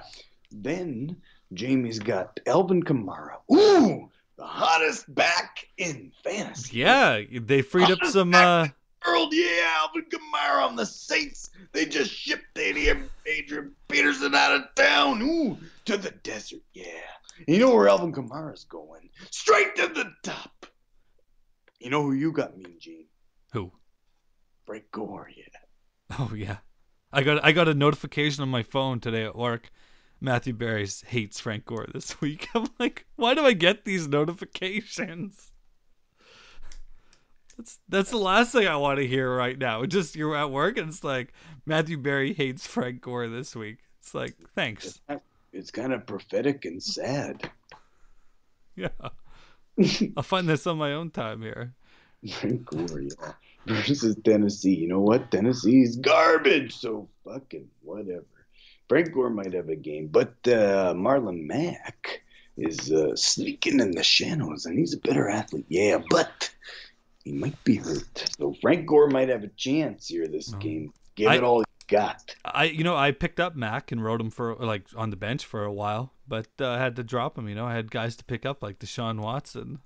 Then 0.51 1.17
Jamie's 1.53 1.99
got 1.99 2.39
Alvin 2.47 2.81
Kamara. 2.83 3.39
Ooh, 3.51 4.09
the 4.37 4.45
hottest 4.45 5.13
back 5.13 5.67
in 5.77 6.13
fantasy. 6.23 6.77
yeah, 6.77 7.23
they 7.41 7.61
freed 7.61 7.91
up 7.91 7.99
some. 8.05 8.33
uh 8.33 8.67
World, 9.05 9.33
yeah, 9.33 9.71
Alvin 9.79 10.05
Kamara 10.09 10.65
on 10.65 10.75
the 10.77 10.85
Saints. 10.85 11.49
They 11.73 11.85
just 11.85 12.11
shipped 12.11 12.57
Adrian, 12.57 13.09
Adrian 13.25 13.73
Peterson 13.89 14.35
out 14.35 14.55
of 14.55 14.75
town. 14.75 15.21
Ooh, 15.21 15.57
to 15.85 15.97
the 15.97 16.11
desert, 16.11 16.61
yeah. 16.73 16.83
You 17.47 17.59
know 17.59 17.73
where 17.73 17.87
Alvin 17.87 18.11
Kamara's 18.11 18.65
going? 18.65 19.09
Straight 19.31 19.75
to 19.77 19.87
the 19.87 20.11
top. 20.23 20.58
You 21.79 21.89
know 21.89 22.03
who 22.03 22.13
you 22.13 22.31
got, 22.31 22.57
Mean 22.57 22.75
Gene? 22.79 23.05
Who? 23.53 23.71
Frank 24.65 24.91
Gore, 24.91 25.29
yeah. 25.35 25.43
Oh 26.19 26.33
yeah, 26.35 26.57
I 27.11 27.23
got 27.23 27.43
I 27.43 27.51
got 27.51 27.67
a 27.67 27.73
notification 27.73 28.41
on 28.41 28.49
my 28.49 28.63
phone 28.63 28.99
today 28.99 29.25
at 29.25 29.35
work. 29.35 29.69
Matthew 30.21 30.53
Berry 30.53 30.87
hates 31.07 31.39
Frank 31.39 31.65
Gore 31.65 31.87
this 31.93 32.19
week. 32.19 32.47
I'm 32.55 32.67
like, 32.79 33.05
why 33.15 33.33
do 33.33 33.45
I 33.45 33.53
get 33.53 33.85
these 33.85 34.07
notifications? 34.07 35.51
That's 37.57 37.79
that's 37.89 38.11
the 38.11 38.17
last 38.17 38.51
thing 38.51 38.67
I 38.67 38.77
want 38.77 38.99
to 38.99 39.07
hear 39.07 39.33
right 39.33 39.57
now. 39.57 39.85
Just 39.85 40.15
you're 40.15 40.35
at 40.35 40.51
work 40.51 40.77
and 40.77 40.89
it's 40.89 41.03
like 41.03 41.33
Matthew 41.65 41.97
Berry 41.97 42.33
hates 42.33 42.65
Frank 42.65 43.01
Gore 43.01 43.27
this 43.27 43.55
week. 43.55 43.79
It's 43.99 44.13
like 44.13 44.35
thanks. 44.55 44.99
It's 45.51 45.71
kind 45.71 45.93
of 45.93 46.05
prophetic 46.05 46.65
and 46.65 46.81
sad. 46.81 47.49
Yeah, 48.75 49.09
I'll 50.17 50.23
find 50.23 50.47
this 50.47 50.67
on 50.67 50.77
my 50.77 50.93
own 50.93 51.09
time 51.11 51.41
here. 51.41 51.73
Frank 52.33 52.65
Gore. 52.65 53.01
Versus 53.65 54.15
Tennessee. 54.23 54.75
You 54.75 54.87
know 54.87 54.99
what? 55.01 55.31
Tennessee's 55.31 55.95
garbage, 55.97 56.75
so 56.75 57.07
fucking 57.25 57.67
whatever. 57.81 58.25
Frank 58.87 59.11
Gore 59.13 59.29
might 59.29 59.53
have 59.53 59.69
a 59.69 59.75
game, 59.75 60.07
but 60.07 60.33
uh, 60.47 60.93
Marlon 60.95 61.45
Mack 61.45 62.21
is 62.57 62.91
uh, 62.91 63.15
sneaking 63.15 63.79
in 63.79 63.91
the 63.91 64.03
shadows, 64.03 64.65
and 64.65 64.77
he's 64.77 64.93
a 64.93 64.97
better 64.97 65.29
athlete. 65.29 65.65
Yeah, 65.69 65.99
but 66.09 66.49
he 67.23 67.31
might 67.33 67.61
be 67.63 67.75
hurt. 67.75 68.29
So 68.37 68.55
Frank 68.61 68.87
Gore 68.87 69.07
might 69.09 69.29
have 69.29 69.43
a 69.43 69.49
chance 69.49 70.07
here 70.07 70.27
this 70.27 70.51
No. 70.51 70.57
game. 70.59 70.93
Give 71.15 71.27
I- 71.27 71.35
it 71.35 71.43
all 71.43 71.59
you 71.59 71.65
got. 71.87 72.35
I 72.45 72.63
you 72.65 72.83
know 72.83 72.95
I 72.95 73.11
picked 73.11 73.39
up 73.39 73.55
Mack 73.55 73.91
and 73.91 74.03
rode 74.03 74.19
him 74.21 74.31
for 74.31 74.55
like 74.55 74.85
on 74.95 75.09
the 75.11 75.15
bench 75.15 75.45
for 75.45 75.63
a 75.63 75.71
while, 75.71 76.11
but 76.29 76.47
uh, 76.61 76.69
I 76.69 76.77
had 76.77 76.95
to 76.97 77.03
drop 77.03 77.37
him. 77.37 77.49
You 77.49 77.55
know 77.55 77.65
I 77.65 77.73
had 77.73 77.91
guys 77.91 78.15
to 78.17 78.23
pick 78.23 78.45
up 78.45 78.63
like 78.63 78.79
Deshaun 78.79 79.19
Watson. 79.19 79.79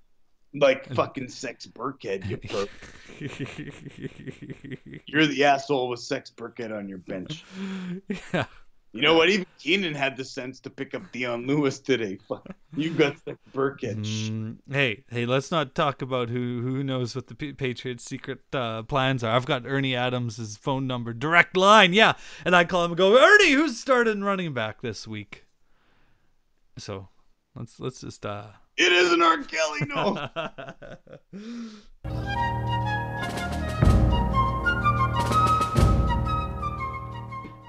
Like 0.53 0.93
fucking 0.93 1.29
Sex 1.29 1.65
Burkhead, 1.65 2.29
you 2.29 2.37
perp. 2.49 2.69
You're 5.07 5.25
the 5.25 5.45
asshole 5.45 5.89
with 5.89 5.99
Sex 5.99 6.31
Burkhead 6.35 6.75
on 6.75 6.87
your 6.87 6.99
bench. 6.99 7.43
yeah. 8.33 8.45
You 8.95 9.01
know 9.01 9.15
what? 9.15 9.27
Even 9.29 9.47
Keenan 9.57 9.95
had 9.95 10.15
the 10.15 10.23
sense 10.23 10.59
to 10.59 10.69
pick 10.69 10.93
up 10.93 11.11
Dion 11.11 11.47
Lewis 11.47 11.79
today. 11.79 12.19
Fuck, 12.29 12.47
you 12.75 12.91
got 12.91 13.15
Sex 13.25 13.39
Burkhead. 13.51 14.05
Mm, 14.05 14.57
hey, 14.71 15.03
hey, 15.09 15.25
let's 15.25 15.49
not 15.49 15.73
talk 15.73 16.03
about 16.03 16.29
who 16.29 16.61
who 16.61 16.83
knows 16.83 17.15
what 17.15 17.25
the 17.25 17.33
Pa- 17.33 17.57
Patriots' 17.57 18.05
secret 18.05 18.41
uh, 18.53 18.83
plans 18.83 19.23
are. 19.23 19.35
I've 19.35 19.47
got 19.47 19.63
Ernie 19.65 19.95
Adams' 19.95 20.57
phone 20.57 20.85
number, 20.85 21.11
direct 21.11 21.57
line, 21.57 21.93
yeah, 21.93 22.13
and 22.45 22.55
I 22.55 22.65
call 22.65 22.85
him 22.85 22.91
and 22.91 22.97
go, 22.97 23.17
Ernie, 23.17 23.53
who's 23.53 23.79
starting 23.79 24.23
running 24.23 24.53
back 24.53 24.81
this 24.83 25.07
week? 25.07 25.42
So, 26.77 27.07
let's 27.55 27.79
let's 27.79 28.01
just 28.01 28.25
uh. 28.25 28.47
It 28.77 28.91
isn't 28.91 29.21
R. 29.21 29.43
Kelly, 29.43 29.81
no. 29.87 30.29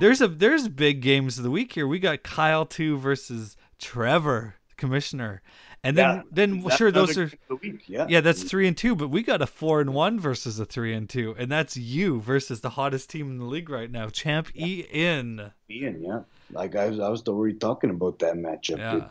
there's 0.01 0.21
a 0.21 0.29
there's 0.29 0.69
big 0.69 1.03
games 1.03 1.39
of 1.39 1.45
the 1.45 1.51
week 1.51 1.73
here. 1.73 1.87
We 1.87 1.99
got 1.99 2.23
Kyle 2.23 2.67
two 2.67 2.99
versus 2.99 3.57
Trevor, 3.79 4.55
commissioner, 4.77 5.43
and 5.83 5.97
then 5.97 6.17
Yeah, 6.17 6.23
then 6.33 6.71
sure 6.71 6.91
those 6.91 7.19
are 7.19 7.31
the 7.49 7.57
week, 7.57 7.89
yeah. 7.89 8.07
yeah 8.09 8.21
that's 8.23 8.43
three 8.43 8.67
and 8.67 8.77
two, 8.77 8.95
but 8.97 9.09
we 9.09 9.23
got 9.23 9.43
a 9.43 9.47
four 9.47 9.81
and 9.81 9.93
one 9.93 10.19
versus 10.19 10.59
a 10.59 10.65
three 10.65 10.95
and 10.95 11.09
two, 11.09 11.35
and 11.39 11.53
that's 11.53 11.77
you 11.77 12.21
versus 12.21 12.61
the 12.61 12.71
hottest 12.71 13.11
team 13.11 13.31
in 13.31 13.39
the 13.39 13.45
league 13.45 13.69
right 13.69 13.91
now, 13.91 14.09
Champ 14.09 14.49
Ian. 14.57 15.53
Ian, 15.71 16.03
yeah. 16.03 16.21
Like 16.55 16.77
I 16.77 16.89
was, 16.89 17.01
I 17.01 17.09
was 17.09 17.23
already 17.29 17.57
talking 17.57 17.91
about 17.91 18.21
that 18.21 18.35
matchup. 18.35 18.79
Yeah, 18.79 19.09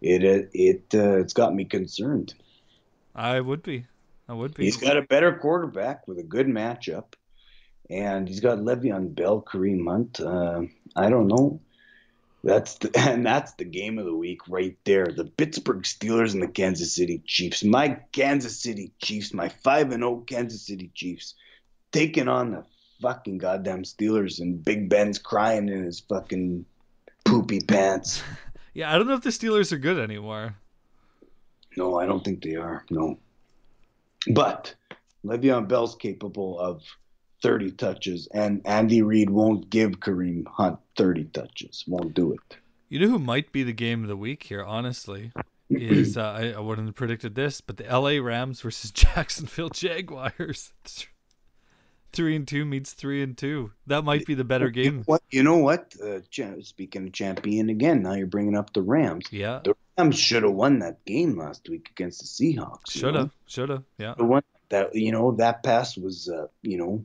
It, 0.00 0.24
it, 0.24 0.50
it, 0.52 0.84
uh, 0.94 1.18
it's 1.18 1.32
got 1.32 1.54
me 1.54 1.64
concerned. 1.64 2.34
I 3.14 3.40
would 3.40 3.62
be, 3.62 3.86
I 4.28 4.34
would 4.34 4.54
be. 4.54 4.64
He's 4.64 4.76
got 4.76 4.96
a 4.96 5.02
better 5.02 5.36
quarterback 5.36 6.06
with 6.06 6.18
a 6.18 6.22
good 6.22 6.46
matchup, 6.46 7.14
and 7.88 8.28
he's 8.28 8.40
got 8.40 8.58
Le'Veon 8.58 9.14
Bell, 9.14 9.42
Kareem 9.42 9.88
Hunt. 9.88 10.20
Uh, 10.20 10.62
I 10.94 11.10
don't 11.10 11.26
know. 11.26 11.60
That's 12.42 12.74
the, 12.74 12.90
and 12.98 13.24
that's 13.24 13.52
the 13.54 13.64
game 13.64 13.98
of 13.98 14.06
the 14.06 14.14
week 14.14 14.48
right 14.48 14.76
there. 14.84 15.06
The 15.06 15.24
Pittsburgh 15.24 15.82
Steelers 15.82 16.32
and 16.34 16.42
the 16.42 16.48
Kansas 16.48 16.94
City 16.94 17.22
Chiefs. 17.24 17.64
My 17.64 18.00
Kansas 18.12 18.60
City 18.60 18.92
Chiefs, 18.98 19.34
my 19.34 19.48
five 19.48 19.92
and 19.92 20.02
zero 20.02 20.22
Kansas 20.26 20.66
City 20.66 20.90
Chiefs, 20.94 21.34
taking 21.92 22.28
on 22.28 22.52
the 22.52 22.64
fucking 23.00 23.38
goddamn 23.38 23.82
Steelers, 23.82 24.40
and 24.40 24.64
Big 24.64 24.88
Ben's 24.88 25.18
crying 25.18 25.68
in 25.68 25.84
his 25.84 26.00
fucking 26.00 26.64
poopy 27.24 27.60
pants. 27.60 28.22
Yeah, 28.72 28.94
I 28.94 28.98
don't 28.98 29.08
know 29.08 29.14
if 29.14 29.22
the 29.22 29.30
Steelers 29.30 29.72
are 29.72 29.78
good 29.78 29.98
anymore. 29.98 30.54
No, 31.76 31.98
I 31.98 32.06
don't 32.06 32.24
think 32.24 32.40
they 32.40 32.54
are. 32.54 32.84
No. 32.88 33.18
But 34.28 34.76
Le'Veon 35.24 35.66
Bell's 35.66 35.96
capable 35.96 36.56
of 36.58 36.84
30 37.42 37.72
touches, 37.72 38.28
and 38.32 38.62
Andy 38.64 39.02
Reid 39.02 39.30
won't 39.30 39.70
give 39.70 39.98
Kareem 40.00 40.46
Hunt 40.46 40.78
30 40.96 41.24
touches. 41.24 41.84
Won't 41.86 42.14
do 42.14 42.32
it. 42.32 42.58
You 42.88 43.00
know 43.00 43.08
who 43.08 43.18
might 43.18 43.52
be 43.52 43.62
the 43.62 43.72
game 43.72 44.02
of 44.02 44.08
the 44.08 44.16
week 44.16 44.42
here, 44.42 44.64
honestly, 44.64 45.32
is 45.68 46.16
uh, 46.18 46.22
I, 46.22 46.52
I 46.52 46.60
wouldn't 46.60 46.88
have 46.88 46.96
predicted 46.96 47.34
this, 47.34 47.60
but 47.60 47.76
the 47.76 47.86
L.A. 47.86 48.20
Rams 48.20 48.60
versus 48.60 48.90
Jacksonville 48.92 49.70
Jaguars. 49.70 50.72
Three 52.12 52.34
and 52.34 52.46
two 52.46 52.64
meets 52.64 52.92
three 52.92 53.22
and 53.22 53.38
two. 53.38 53.70
That 53.86 54.02
might 54.02 54.26
be 54.26 54.34
the 54.34 54.44
better 54.44 54.66
You 54.66 54.70
game. 54.72 55.02
what? 55.06 55.22
You 55.30 55.42
know 55.44 55.58
what? 55.58 55.94
Uh, 56.02 56.20
speaking 56.62 57.06
of 57.06 57.12
champion 57.12 57.68
again, 57.70 58.02
now 58.02 58.14
you're 58.14 58.26
bringing 58.26 58.56
up 58.56 58.72
the 58.72 58.82
Rams. 58.82 59.26
Yeah, 59.30 59.60
The 59.62 59.76
Rams 59.96 60.18
should 60.18 60.42
have 60.42 60.52
won 60.52 60.80
that 60.80 61.04
game 61.04 61.38
last 61.38 61.68
week 61.68 61.88
against 61.90 62.20
the 62.20 62.26
Seahawks. 62.26 62.90
should 62.90 63.14
have, 63.14 63.30
should 63.46 63.68
have. 63.68 63.84
Yeah, 63.98 64.14
The 64.16 64.24
one 64.24 64.42
that 64.70 64.94
you 64.94 65.12
know 65.12 65.32
that 65.36 65.62
pass 65.62 65.96
was 65.96 66.28
uh, 66.28 66.46
you 66.62 66.78
know 66.78 67.04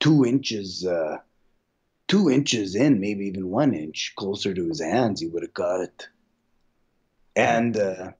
two 0.00 0.24
inches 0.24 0.86
uh, 0.86 1.18
two 2.08 2.30
inches 2.30 2.74
in, 2.74 3.00
maybe 3.00 3.26
even 3.26 3.48
one 3.50 3.74
inch 3.74 4.14
closer 4.16 4.52
to 4.54 4.68
his 4.68 4.80
hands, 4.80 5.20
he 5.20 5.26
would 5.28 5.42
have 5.42 5.54
got 5.54 5.80
it. 5.80 6.08
And 7.36 7.76
uh, 7.76 8.12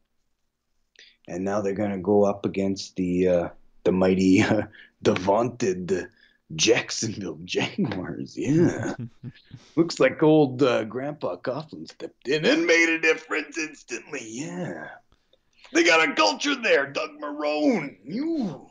and 1.28 1.44
now 1.44 1.60
they're 1.60 1.74
gonna 1.74 1.98
go 1.98 2.24
up 2.24 2.44
against 2.46 2.96
the 2.96 3.28
uh, 3.28 3.48
the 3.84 3.92
mighty, 3.92 4.42
uh, 4.42 4.62
the 5.02 5.14
vaunted 5.14 6.08
Jacksonville 6.54 7.38
Jaguars. 7.44 8.36
Yeah, 8.36 8.94
looks 9.76 10.00
like 10.00 10.22
old 10.22 10.62
uh, 10.62 10.84
Grandpa 10.84 11.36
Coughlin 11.36 11.88
stepped 11.88 12.28
in 12.28 12.44
and 12.44 12.66
made 12.66 12.88
a 12.88 13.00
difference 13.00 13.58
instantly. 13.58 14.26
Yeah. 14.26 14.88
They 15.74 15.84
got 15.84 16.06
a 16.06 16.12
culture 16.12 16.54
there, 16.54 16.86
Doug 16.92 17.10
Marrone. 17.18 17.96
You. 18.04 18.66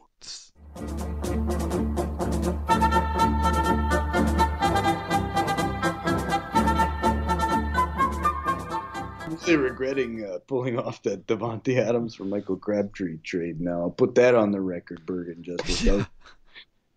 I'm 9.32 9.38
really 9.42 9.56
regretting 9.56 10.24
uh, 10.24 10.40
pulling 10.48 10.78
off 10.78 11.02
that 11.04 11.26
Davante 11.26 11.78
Adams 11.78 12.14
for 12.14 12.26
Michael 12.26 12.58
Crabtree 12.58 13.18
trade. 13.24 13.60
Now 13.60 13.82
I'll 13.82 13.90
put 13.90 14.14
that 14.16 14.36
on 14.36 14.52
the 14.52 14.62
record, 14.62 15.06
Bergen 15.06 15.42
Justice. 15.44 15.82
Yeah. 15.84 16.06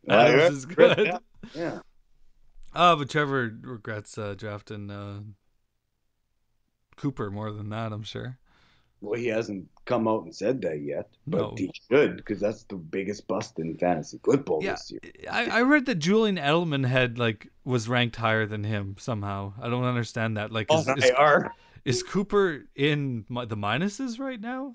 Adams 0.09 0.59
is 0.59 0.67
good. 0.67 0.99
Yeah. 0.99 1.19
yeah. 1.55 1.79
Oh, 2.75 2.97
but 2.97 3.09
Trevor 3.11 3.55
regrets 3.63 4.19
uh, 4.19 4.35
drafting 4.37 4.91
uh, 4.91 5.21
Cooper 6.97 7.31
more 7.31 7.53
than 7.53 7.69
that, 7.71 7.93
I'm 7.93 8.03
sure. 8.03 8.39
Well, 9.01 9.19
he 9.21 9.27
hasn't 9.27 9.69
come 9.85 10.09
out 10.09 10.25
and 10.25 10.35
said 10.35 10.63
that 10.63 10.81
yet, 10.81 11.11
but 11.27 11.39
No. 11.39 11.55
he 11.59 11.71
should 11.91 12.17
because 12.17 12.41
that's 12.41 12.63
the 12.65 12.77
biggest 12.77 13.29
bust 13.29 13.59
in 13.59 13.77
fantasy 13.77 14.19
football 14.25 14.61
Yeah, 14.63 14.73
this 14.73 14.91
year. 14.93 15.01
I, 15.31 15.59
I 15.59 15.63
read 15.63 15.85
that 15.87 15.97
Julian 15.97 16.37
Edelman 16.37 16.87
had 16.87 17.19
like 17.19 17.49
was 17.65 17.89
ranked 17.89 18.17
higher 18.17 18.47
than 18.47 18.65
him 18.65 18.97
somehow. 18.99 19.53
I 19.61 19.69
don't 19.69 19.85
understand 19.85 20.39
that. 20.39 20.53
Like, 20.53 20.73
is, 20.73 20.89
On 20.89 20.99
is, 20.99 21.11
IR. 21.11 21.53
is 21.85 22.03
Cooper 22.03 22.65
in 22.75 23.27
the 23.29 23.57
minuses 23.57 24.19
right 24.19 24.41
now? 24.41 24.75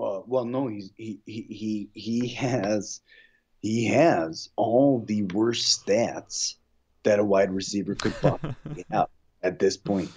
Uh, 0.00 0.22
well, 0.26 0.44
no, 0.44 0.68
he's 0.68 0.90
he 0.96 1.20
he 1.26 1.46
he 1.50 1.90
he 1.92 2.28
has 2.28 3.00
he 3.60 3.86
has 3.86 4.48
all 4.56 5.04
the 5.04 5.24
worst 5.24 5.86
stats 5.86 6.54
that 7.02 7.18
a 7.18 7.24
wide 7.24 7.52
receiver 7.52 7.94
could 7.94 8.14
possibly 8.22 8.86
have 8.90 9.08
at 9.42 9.58
this 9.58 9.76
point. 9.76 10.10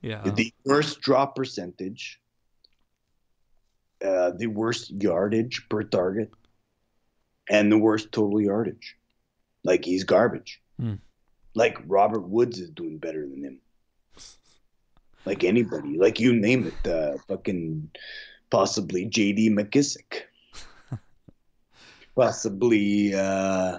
Yeah. 0.00 0.22
The 0.22 0.52
worst 0.64 1.00
drop 1.00 1.34
percentage, 1.34 2.20
uh, 4.04 4.30
the 4.36 4.46
worst 4.46 4.90
yardage 4.90 5.66
per 5.68 5.82
target, 5.82 6.30
and 7.50 7.72
the 7.72 7.78
worst 7.78 8.12
total 8.12 8.40
yardage. 8.40 8.96
Like 9.64 9.84
he's 9.84 10.04
garbage. 10.04 10.60
Hmm. 10.78 10.94
Like 11.54 11.78
Robert 11.86 12.28
Woods 12.28 12.60
is 12.60 12.70
doing 12.70 12.98
better 12.98 13.22
than 13.22 13.42
him. 13.42 13.60
Like 15.24 15.42
anybody, 15.42 15.98
like 15.98 16.20
you 16.20 16.32
name 16.32 16.68
it, 16.68 16.88
uh, 16.88 17.18
fucking 17.26 17.90
possibly 18.50 19.04
J.D. 19.06 19.50
McKissick, 19.50 20.22
possibly 22.16 23.14
uh, 23.14 23.78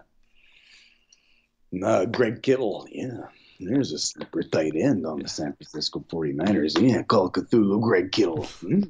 uh, 1.83 2.05
Greg 2.05 2.41
Kittle. 2.41 2.87
Yeah, 2.91 3.27
there's 3.59 3.91
a 3.91 3.99
super 3.99 4.43
tight 4.43 4.75
end 4.75 5.05
on 5.05 5.19
the 5.19 5.27
San 5.29 5.53
Francisco 5.53 6.03
49ers. 6.09 6.79
Yeah, 6.79 7.03
call 7.03 7.29
Cthulhu 7.29 7.81
Greg 7.81 8.11
Kittle. 8.11 8.45
Hmm. 8.45 8.83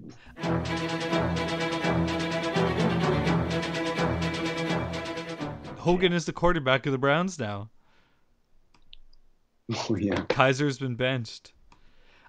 Hogan 5.77 6.13
is 6.13 6.25
the 6.25 6.33
quarterback 6.33 6.85
of 6.85 6.91
the 6.91 6.97
Browns 6.97 7.39
now. 7.39 7.69
Oh 9.71 9.95
yeah. 9.95 10.25
Kizer's 10.29 10.79
been 10.79 10.95
benched. 10.95 11.53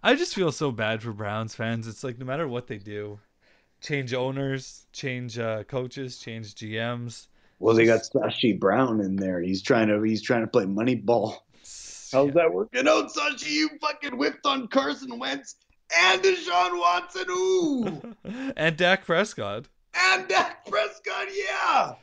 I 0.02 0.14
just 0.14 0.34
feel 0.34 0.52
so 0.52 0.70
bad 0.70 1.02
for 1.02 1.12
Browns 1.12 1.54
fans. 1.54 1.86
It's 1.86 2.04
like 2.04 2.18
no 2.18 2.26
matter 2.26 2.46
what 2.46 2.66
they 2.66 2.76
do, 2.76 3.18
change 3.80 4.14
owners, 4.14 4.86
change 4.92 5.38
uh, 5.38 5.64
coaches, 5.64 6.18
change 6.18 6.54
GMs. 6.54 7.26
Well, 7.58 7.74
they 7.74 7.84
got 7.84 8.00
Sashi 8.02 8.58
Brown 8.58 9.00
in 9.00 9.16
there. 9.16 9.40
He's 9.40 9.62
trying 9.62 9.88
to 9.88 10.00
he's 10.02 10.22
trying 10.22 10.42
to 10.42 10.46
play 10.46 10.64
money 10.66 10.94
ball. 10.94 11.44
How's 12.12 12.32
that 12.34 12.52
working 12.52 12.88
out, 12.88 13.12
Sashi? 13.12 13.50
You 13.50 13.70
fucking 13.80 14.16
whipped 14.16 14.44
on 14.46 14.66
Carson 14.68 15.18
Wentz 15.18 15.56
and 15.96 16.22
Deshaun 16.22 16.78
Watson. 16.78 17.26
Ooh, 17.30 18.14
and 18.56 18.76
Dak 18.76 19.04
Prescott. 19.04 19.66
and 19.94 20.26
Dak 20.28 20.66
Prescott. 20.66 21.26
Yeah. 21.32 21.94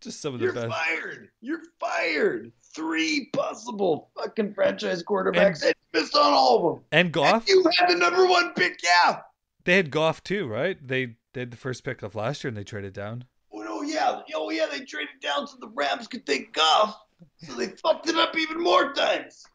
Just 0.00 0.20
some 0.20 0.34
of 0.34 0.40
the 0.40 0.44
You're 0.46 0.54
best. 0.54 0.68
fired. 0.68 1.30
You're 1.40 1.62
fired. 1.80 2.52
Three 2.74 3.30
possible 3.32 4.10
fucking 4.18 4.52
franchise 4.52 5.02
quarterbacks 5.02 5.62
and, 5.62 5.74
you 5.94 6.00
missed 6.00 6.14
on 6.16 6.32
all 6.34 6.56
of 6.58 6.74
them. 6.74 6.84
And 6.92 7.12
Goff. 7.12 7.48
And 7.48 7.48
you 7.48 7.64
had 7.78 7.88
the 7.88 7.94
number 7.94 8.26
one 8.26 8.52
pick, 8.54 8.80
yeah. 8.82 9.20
They 9.64 9.76
had 9.76 9.90
Goff 9.90 10.22
too, 10.22 10.46
right? 10.46 10.76
They 10.86 11.16
they 11.32 11.40
had 11.40 11.50
the 11.50 11.56
first 11.56 11.84
pick 11.84 12.02
of 12.02 12.14
last 12.14 12.44
year 12.44 12.48
and 12.48 12.56
they 12.56 12.64
traded 12.64 12.92
down. 12.92 13.24
Oh 13.52 13.62
no, 13.62 13.82
yeah, 13.82 14.20
oh 14.34 14.50
yeah, 14.50 14.66
they 14.70 14.80
traded 14.80 15.20
down 15.20 15.46
so 15.46 15.56
the 15.60 15.72
Rams 15.74 16.06
could 16.06 16.26
take 16.26 16.52
Goff, 16.52 16.96
so 17.38 17.54
they 17.54 17.68
fucked 17.68 18.08
it 18.08 18.16
up 18.16 18.36
even 18.36 18.62
more 18.62 18.92
times. 18.92 19.46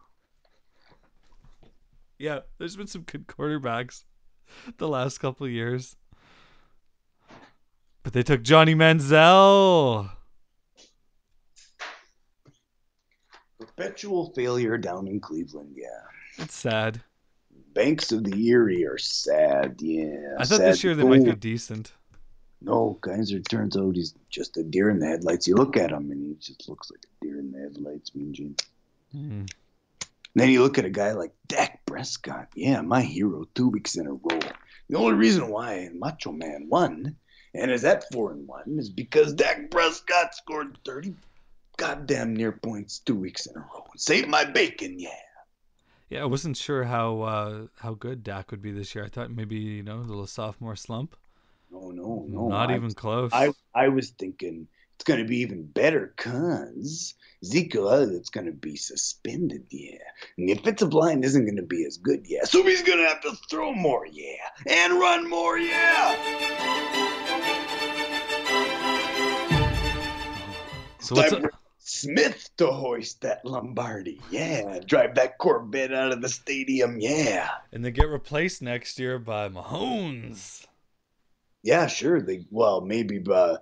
Yeah, 2.18 2.40
there's 2.58 2.76
been 2.76 2.88
some 2.88 3.04
good 3.04 3.28
quarterbacks 3.28 4.04
the 4.78 4.88
last 4.88 5.20
couple 5.20 5.46
of 5.46 5.52
years. 5.52 5.96
But 8.04 8.14
they 8.14 8.24
took 8.24 8.42
Johnny 8.42 8.76
Manziel. 8.76 10.10
Perpetual 13.60 14.34
failure 14.34 14.78
down 14.78 15.08
in 15.08 15.20
Cleveland, 15.20 15.76
yeah. 15.76 16.44
It's 16.44 16.56
sad. 16.56 17.02
Banks 17.74 18.12
of 18.12 18.24
the 18.24 18.48
Erie 18.48 18.86
are 18.86 18.98
sad, 18.98 19.76
yeah. 19.80 20.36
I 20.38 20.46
thought 20.46 20.58
sad 20.58 20.74
this 20.74 20.84
year 20.84 20.96
they 20.96 21.04
might 21.04 21.24
be 21.24 21.36
decent. 21.36 21.92
No, 22.62 22.98
Kizer 23.02 23.48
turns 23.48 23.78
out 23.78 23.96
he's 23.96 24.14
just 24.30 24.58
a 24.58 24.64
deer 24.64 24.90
in 24.90 25.00
the 25.00 25.08
headlights. 25.08 25.48
You 25.48 25.56
look 25.56 25.78
at 25.78 25.92
him 25.92 26.12
and 26.12 26.26
he 26.26 26.36
just 26.36 26.68
looks 26.68 26.92
like 26.92 27.00
a 27.06 27.26
deer 27.26 27.40
in 27.40 27.52
the 27.52 27.60
headlights, 27.60 28.14
Mean 28.14 28.34
Gene. 28.34 28.56
Hmm. 29.12 29.46
Then 30.36 30.50
you 30.50 30.62
look 30.62 30.78
at 30.78 30.86
a 30.86 30.90
guy 30.90 31.14
like 31.14 31.34
Dak 31.48 31.86
Prescott. 31.86 32.50
Yeah, 32.56 32.82
my 32.82 33.02
hero, 33.02 33.46
two 33.56 33.70
weeks 33.70 33.96
in 33.96 34.08
a 34.08 34.14
row. 34.14 34.40
The 34.90 34.98
only 34.98 35.14
reason 35.14 35.50
why 35.50 35.90
Macho 35.94 36.32
Man 36.32 36.68
won 36.70 37.16
and 37.54 37.72
is 37.72 37.86
at 37.86 38.12
four 38.12 38.32
and 38.32 38.48
one 38.48 38.78
is 38.78 38.90
because 38.90 39.34
Dak 39.34 39.72
Prescott 39.72 40.36
scored 40.36 40.78
thirty 40.86 41.16
goddamn 41.78 42.36
near 42.36 42.52
points 42.52 43.00
two 43.00 43.16
weeks 43.16 43.46
in 43.46 43.56
a 43.56 43.60
row. 43.60 43.86
Save 43.96 44.28
my 44.28 44.44
bacon, 44.44 45.00
yeah. 45.00 45.10
Yeah, 46.10 46.24
I 46.24 46.26
wasn't 46.26 46.58
sure 46.58 46.84
how 46.84 47.22
uh, 47.22 47.68
how 47.76 47.94
good 47.94 48.24
Dak 48.24 48.50
would 48.52 48.62
be 48.62 48.72
this 48.72 48.96
year. 48.96 49.06
I 49.06 49.10
thought 49.10 49.30
maybe 49.30 49.58
you 49.58 49.84
know 49.84 49.98
a 49.98 50.02
little 50.02 50.26
sophomore 50.28 50.76
slump. 50.76 51.16
No, 51.72 51.92
no, 51.92 52.26
no. 52.28 52.48
Not 52.48 52.72
I 52.72 52.76
even 52.76 52.94
close. 52.94 53.32
I 53.32 53.52
I 53.76 53.90
was 53.90 54.10
thinking 54.10 54.68
it's 54.96 55.04
gonna 55.04 55.26
be 55.26 55.38
even 55.38 55.66
better 55.66 56.14
cause 56.18 57.14
Zeke 57.46 57.76
Elliott's 57.76 58.30
gonna 58.30 58.52
be 58.52 58.76
suspended, 58.76 59.66
yeah. 59.70 60.00
And 60.38 60.50
the 60.50 60.54
offensive 60.54 60.94
line 60.94 61.24
isn't 61.24 61.46
gonna 61.46 61.62
be 61.62 61.86
as 61.86 61.98
good, 61.98 62.26
yeah. 62.28 62.44
So 62.44 62.64
he's 62.64 62.82
gonna 62.82 63.08
have 63.08 63.22
to 63.22 63.34
throw 63.50 63.72
more, 63.72 64.06
yeah. 64.06 64.36
And 64.68 65.00
run 65.00 65.30
more, 65.30 65.58
yeah. 65.58 66.16
so 71.00 71.16
what's 71.16 71.34
for 71.34 71.52
Smith 71.90 72.52
to 72.58 72.68
hoist 72.68 73.22
that 73.22 73.44
Lombardi, 73.44 74.22
yeah. 74.30 74.80
Drive 74.86 75.16
that 75.16 75.40
Corvette 75.40 75.92
out 75.92 76.12
of 76.12 76.22
the 76.22 76.30
stadium, 76.30 77.00
yeah. 77.00 77.50
and 77.72 77.84
they 77.84 77.90
get 77.90 78.08
replaced 78.10 78.62
next 78.62 79.00
year 79.00 79.18
by 79.18 79.50
Mahomes. 79.50 80.68
Yeah, 81.64 81.88
sure. 81.88 82.22
They 82.22 82.46
well, 82.52 82.82
maybe 82.82 83.24
uh, 83.28 83.58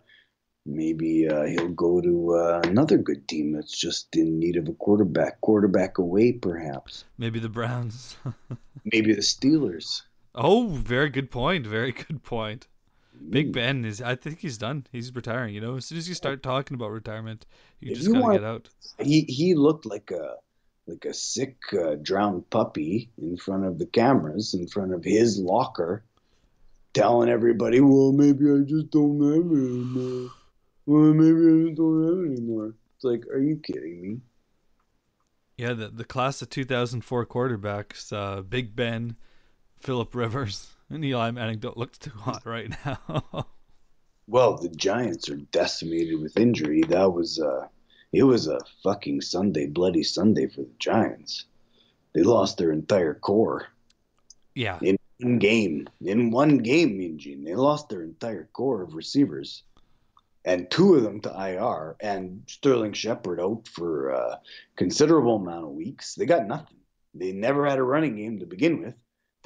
maybe 0.66 1.30
uh, 1.30 1.46
he'll 1.46 1.70
go 1.70 2.02
to 2.02 2.36
uh, 2.36 2.62
another 2.66 2.98
good 2.98 3.30
team 3.30 3.54
that's 3.54 3.76
just 3.76 4.14
in 4.18 4.40
need 4.40 4.58
of 4.58 4.68
a 4.68 4.74
quarterback, 4.74 5.40
quarterback 5.40 5.98
away, 5.98 6.34
perhaps. 6.34 7.06
Maybe 7.18 7.40
the 7.40 7.48
Browns. 7.48 8.18
Maybe 8.84 9.14
the 9.14 9.22
Steelers. 9.22 10.02
oh, 10.36 10.68
very 10.68 11.10
good 11.10 11.32
point. 11.32 11.66
Very 11.66 11.94
good 11.94 12.24
point. 12.24 12.68
Big 13.30 13.50
Mm. 13.50 13.54
Ben 13.54 13.86
is. 13.86 14.02
I 14.02 14.16
think 14.16 14.40
he's 14.40 14.58
done. 14.58 14.86
He's 14.92 15.14
retiring. 15.14 15.54
You 15.54 15.62
know, 15.62 15.76
as 15.78 15.86
soon 15.86 15.98
as 15.98 16.08
you 16.08 16.16
start 16.16 16.44
talking 16.44 16.76
about 16.76 16.92
retirement, 16.92 17.46
you 17.80 17.92
If 17.92 17.98
just 17.98 18.08
you 18.08 18.14
gotta 18.14 18.24
want- 18.26 18.36
get 18.40 18.44
out. 18.44 18.70
He 19.00 19.22
he 19.22 19.56
looked 19.56 19.86
like 19.86 20.12
a 20.12 20.36
like 20.88 21.04
a 21.06 21.14
sick 21.14 21.58
uh, 21.74 21.96
drowned 21.96 22.50
puppy 22.50 23.10
in 23.18 23.36
front 23.38 23.66
of 23.66 23.78
the 23.78 23.86
cameras, 23.86 24.54
in 24.54 24.68
front 24.68 24.94
of 24.94 25.04
his 25.04 25.38
locker, 25.38 26.04
telling 26.94 27.30
everybody, 27.30 27.82
"Well, 27.82 28.14
maybe 28.14 28.50
I 28.50 28.60
just 28.66 28.90
don't 28.92 29.20
have 29.22 29.52
it 29.52 29.66
anymore. 29.66 30.32
Well, 30.86 31.14
maybe 31.14 31.46
I 31.64 31.66
just 31.68 31.78
don't 31.78 32.04
have 32.08 32.20
it 32.26 32.38
anymore." 32.38 32.74
It's 32.96 33.04
like, 33.04 33.28
are 33.28 33.40
you 33.40 33.58
kidding 33.58 34.02
me? 34.02 34.22
Yeah, 35.58 35.74
the 35.74 35.90
the 35.90 36.06
class 36.06 36.42
of 36.42 36.50
2004 36.50 37.26
quarterbacks, 37.26 38.14
uh, 38.14 38.42
Big 38.42 38.76
Ben, 38.76 39.16
Philip 39.80 40.16
Rivers, 40.16 40.68
and 40.90 41.04
Eli 41.04 41.32
Manning 41.32 41.60
don't 41.60 41.78
look 41.78 41.98
too 41.98 42.12
hot 42.12 42.46
right 42.46 42.74
now. 42.86 43.46
Well, 44.30 44.58
the 44.58 44.68
Giants 44.68 45.30
are 45.30 45.38
decimated 45.38 46.20
with 46.20 46.38
injury. 46.38 46.82
That 46.82 47.14
was 47.14 47.40
uh 47.40 47.68
it 48.12 48.24
was 48.24 48.48
a 48.48 48.60
fucking 48.84 49.22
Sunday, 49.22 49.68
bloody 49.68 50.04
Sunday 50.04 50.48
for 50.48 50.64
the 50.64 50.76
Giants. 50.80 51.46
They 52.14 52.24
lost 52.24 52.58
their 52.58 52.72
entire 52.72 53.14
core 53.14 53.68
yeah, 54.54 54.80
in 54.82 54.98
one 55.20 55.40
game. 55.40 55.88
In 56.02 56.32
one 56.32 56.58
game, 56.58 56.98
Mean 56.98 57.20
Gene, 57.20 57.44
they 57.44 57.56
lost 57.56 57.90
their 57.90 58.02
entire 58.02 58.50
core 58.54 58.82
of 58.82 58.96
receivers, 58.96 59.64
and 60.44 60.70
two 60.72 60.96
of 60.96 61.04
them 61.04 61.22
to 61.22 61.30
IR, 61.30 61.96
and 62.00 62.42
Sterling 62.48 62.94
Shepard 62.94 63.40
out 63.40 63.68
for 63.68 64.10
a 64.10 64.40
considerable 64.76 65.36
amount 65.36 65.66
of 65.66 65.72
weeks. 65.72 66.16
They 66.16 66.26
got 66.26 66.48
nothing. 66.48 66.78
They 67.14 67.34
never 67.34 67.68
had 67.68 67.78
a 67.78 67.84
running 67.84 68.16
game 68.16 68.40
to 68.40 68.46
begin 68.46 68.82
with. 68.82 68.96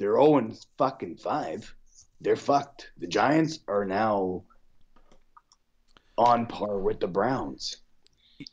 They're 0.02 0.20
0 0.20 0.50
fucking 0.78 1.18
5. 1.18 1.74
They're 2.20 2.34
fucked. 2.34 2.90
The 2.98 3.06
Giants 3.06 3.60
are 3.68 3.84
now 3.84 4.42
on 6.18 6.46
par 6.46 6.80
with 6.80 6.98
the 6.98 7.06
Browns. 7.06 7.76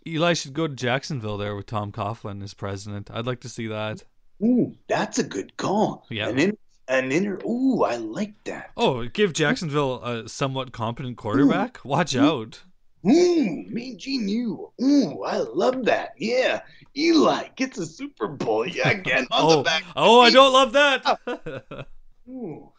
Eli 0.05 0.33
should 0.33 0.53
go 0.53 0.67
to 0.67 0.75
Jacksonville 0.75 1.39
there 1.39 1.55
with 1.55 1.65
Tom 1.65 1.91
Coughlin 1.91 2.43
as 2.43 2.53
president. 2.53 3.09
I'd 3.11 3.25
like 3.25 3.39
to 3.39 3.49
see 3.49 3.65
that. 3.65 4.03
Ooh, 4.43 4.75
that's 4.87 5.17
a 5.17 5.23
good 5.23 5.57
call. 5.57 6.05
Yeah. 6.11 6.29
An, 6.29 6.37
in, 6.37 6.57
an 6.87 7.11
inner. 7.11 7.39
Ooh, 7.43 7.81
I 7.83 7.95
like 7.95 8.35
that. 8.43 8.69
Oh, 8.77 9.07
give 9.07 9.33
Jacksonville 9.33 10.03
a 10.03 10.29
somewhat 10.29 10.71
competent 10.71 11.17
quarterback. 11.17 11.83
Watch 11.83 12.15
Ooh. 12.15 12.21
out. 12.21 12.61
Ooh, 13.07 13.65
Mean 13.69 13.97
Gene, 13.97 14.29
you. 14.29 14.71
Ooh, 14.83 15.23
I 15.23 15.37
love 15.37 15.85
that. 15.85 16.13
Yeah. 16.15 16.61
Eli 16.99 17.47
gets 17.55 17.77
a 17.77 17.85
Super 17.85 18.27
Bowl. 18.27 18.67
Yeah, 18.67 18.89
again 18.89 19.25
on 19.31 19.51
Oh, 19.51 19.57
the 19.57 19.63
back. 19.63 19.83
oh, 19.95 20.19
I 20.21 20.29
don't 20.31 20.51
love 20.53 20.73
that. 20.73 21.87
Ooh. 22.29 22.71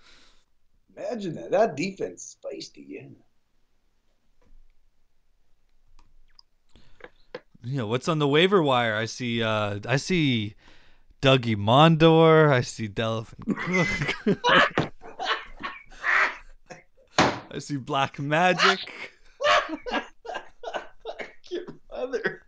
Imagine 0.97 1.35
that. 1.37 1.51
That 1.53 1.77
defense 1.77 2.25
is 2.25 2.37
feisty, 2.45 2.85
yeah. 2.87 3.07
Yeah, 7.63 7.83
what's 7.83 8.09
on 8.09 8.19
the 8.19 8.29
waiver 8.29 8.63
wire? 8.63 8.97
I 8.97 9.05
see 9.07 9.43
uh 9.43 9.81
I 9.87 9.97
see 9.97 10.55
Dougie 11.23 11.57
Mondor, 11.57 12.51
I 12.51 12.63
see 12.63 12.89
Dalvin 12.89 13.47
Cook. 14.27 14.93
I 17.53 17.59
see 17.59 17.77
Black 17.77 18.19
Magic. 18.19 18.79
Your 21.51 21.65
mother. 21.91 22.43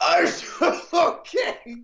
I'm 0.00 0.26
so 0.26 0.80
okay. 0.94 1.76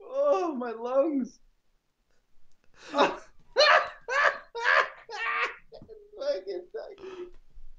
oh, 0.00 0.54
my 0.56 0.70
lungs. 0.72 1.38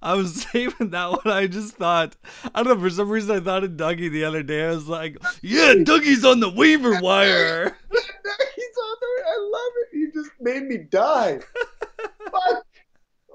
I 0.01 0.13
was 0.13 0.43
saving 0.51 0.91
that 0.91 1.11
one. 1.11 1.21
I 1.25 1.47
just 1.47 1.75
thought 1.75 2.15
I 2.53 2.61
don't 2.61 2.77
know 2.77 2.83
for 2.83 2.91
some 2.91 3.09
reason 3.09 3.35
I 3.35 3.39
thought 3.39 3.63
of 3.63 3.71
Dougie 3.71 4.11
the 4.11 4.25
other 4.25 4.43
day. 4.43 4.65
I 4.65 4.69
was 4.69 4.87
like, 4.87 5.17
yeah, 5.41 5.73
Dougie's 5.73 6.23
on 6.23 6.39
the 6.39 6.49
waiver 6.49 7.01
wire. 7.01 7.75
He's 7.91 8.77
on 8.77 8.97
there. 9.01 9.25
I 9.25 9.49
love 9.51 9.71
it. 9.81 9.97
You 9.97 10.11
just 10.13 10.29
made 10.45 10.63
me 10.67 10.77
die. 10.77 11.39
Fuck. 12.31 12.65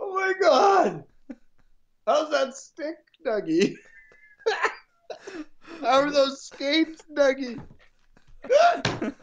Oh 0.00 0.14
my 0.14 0.32
god. 0.40 1.04
How's 2.06 2.30
that 2.30 2.54
stick, 2.56 2.96
Dougie? 3.26 3.74
How 5.80 6.00
are 6.02 6.10
those 6.10 6.42
skates, 6.42 7.02
Dougie? 7.14 7.60
Dougie. 8.44 9.20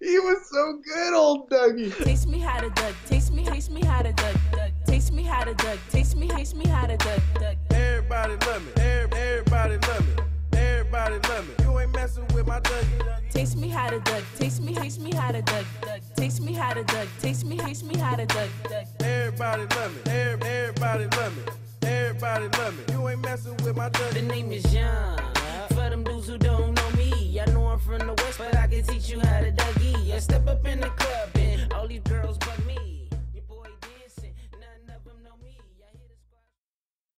He 0.00 0.18
was 0.18 0.48
so 0.50 0.80
good, 0.84 1.14
old 1.14 1.50
Dougie. 1.50 1.96
Taste 2.04 2.26
me 2.26 2.38
how 2.38 2.60
to 2.60 2.70
duck. 2.70 2.94
Taste 3.06 3.32
me, 3.32 3.44
taste 3.44 3.70
me 3.70 3.84
how 3.84 4.02
to 4.02 4.12
duck. 4.12 4.36
duck. 4.52 4.70
Taste 4.86 5.12
me 5.12 5.22
how 5.22 5.44
to 5.44 5.54
duck. 5.54 5.78
Taste 5.90 6.16
me, 6.16 6.28
taste 6.28 6.56
me 6.56 6.66
how 6.66 6.86
to 6.86 6.96
duck. 6.96 7.20
duck. 7.34 7.56
Everybody 7.70 8.34
love 8.46 8.64
me. 8.64 8.72
Everybody 8.82 9.76
love 9.86 10.16
me. 10.16 10.29
Everybody 10.52 11.18
love 11.28 11.48
me. 11.48 11.54
You 11.64 11.78
ain't 11.78 11.92
messing 11.94 12.26
with 12.34 12.46
my 12.46 12.60
Dougie. 12.60 13.30
Taste 13.30 13.56
me 13.56 13.68
how 13.68 13.88
to 13.90 14.00
duck. 14.00 14.22
Taste 14.38 14.62
me, 14.62 14.74
taste 14.74 15.00
me 15.00 15.12
how 15.14 15.32
to 15.32 15.42
duck. 15.42 15.64
duck. 15.80 16.00
Taste 16.16 16.42
me 16.42 16.52
how 16.52 16.74
to 16.74 16.84
duck. 16.84 17.08
Taste 17.20 17.44
me, 17.46 17.56
taste 17.58 17.84
me 17.84 17.96
how 17.96 18.16
to 18.16 18.26
duck. 18.26 18.48
duck. 18.68 18.84
Everybody 19.00 19.62
love 19.76 19.94
me. 19.94 20.12
Every- 20.12 20.48
Everybody 20.48 21.06
love 21.16 21.36
me. 21.36 21.42
Everybody 21.88 22.48
love 22.58 22.76
me. 22.76 22.94
You 22.94 23.08
ain't 23.08 23.22
messing 23.22 23.56
with 23.58 23.76
my 23.76 23.88
The 23.88 24.22
name 24.22 24.52
is 24.52 24.64
John. 24.64 25.18
For 25.68 25.88
them 25.90 26.04
dudes 26.04 26.26
who 26.28 26.38
don't 26.38 26.74
know 26.74 26.90
me, 26.96 27.40
I 27.40 27.44
know 27.52 27.66
I'm 27.66 27.78
from 27.78 27.98
the 27.98 28.14
west, 28.14 28.38
but 28.38 28.56
I 28.56 28.66
can 28.66 28.82
teach 28.82 29.08
you 29.10 29.20
how 29.20 29.40
to 29.40 29.52
Dougie. 29.52 30.12
I 30.14 30.18
step 30.18 30.46
up 30.46 30.66
in 30.66 30.80
the 30.80 30.90
club, 30.90 31.30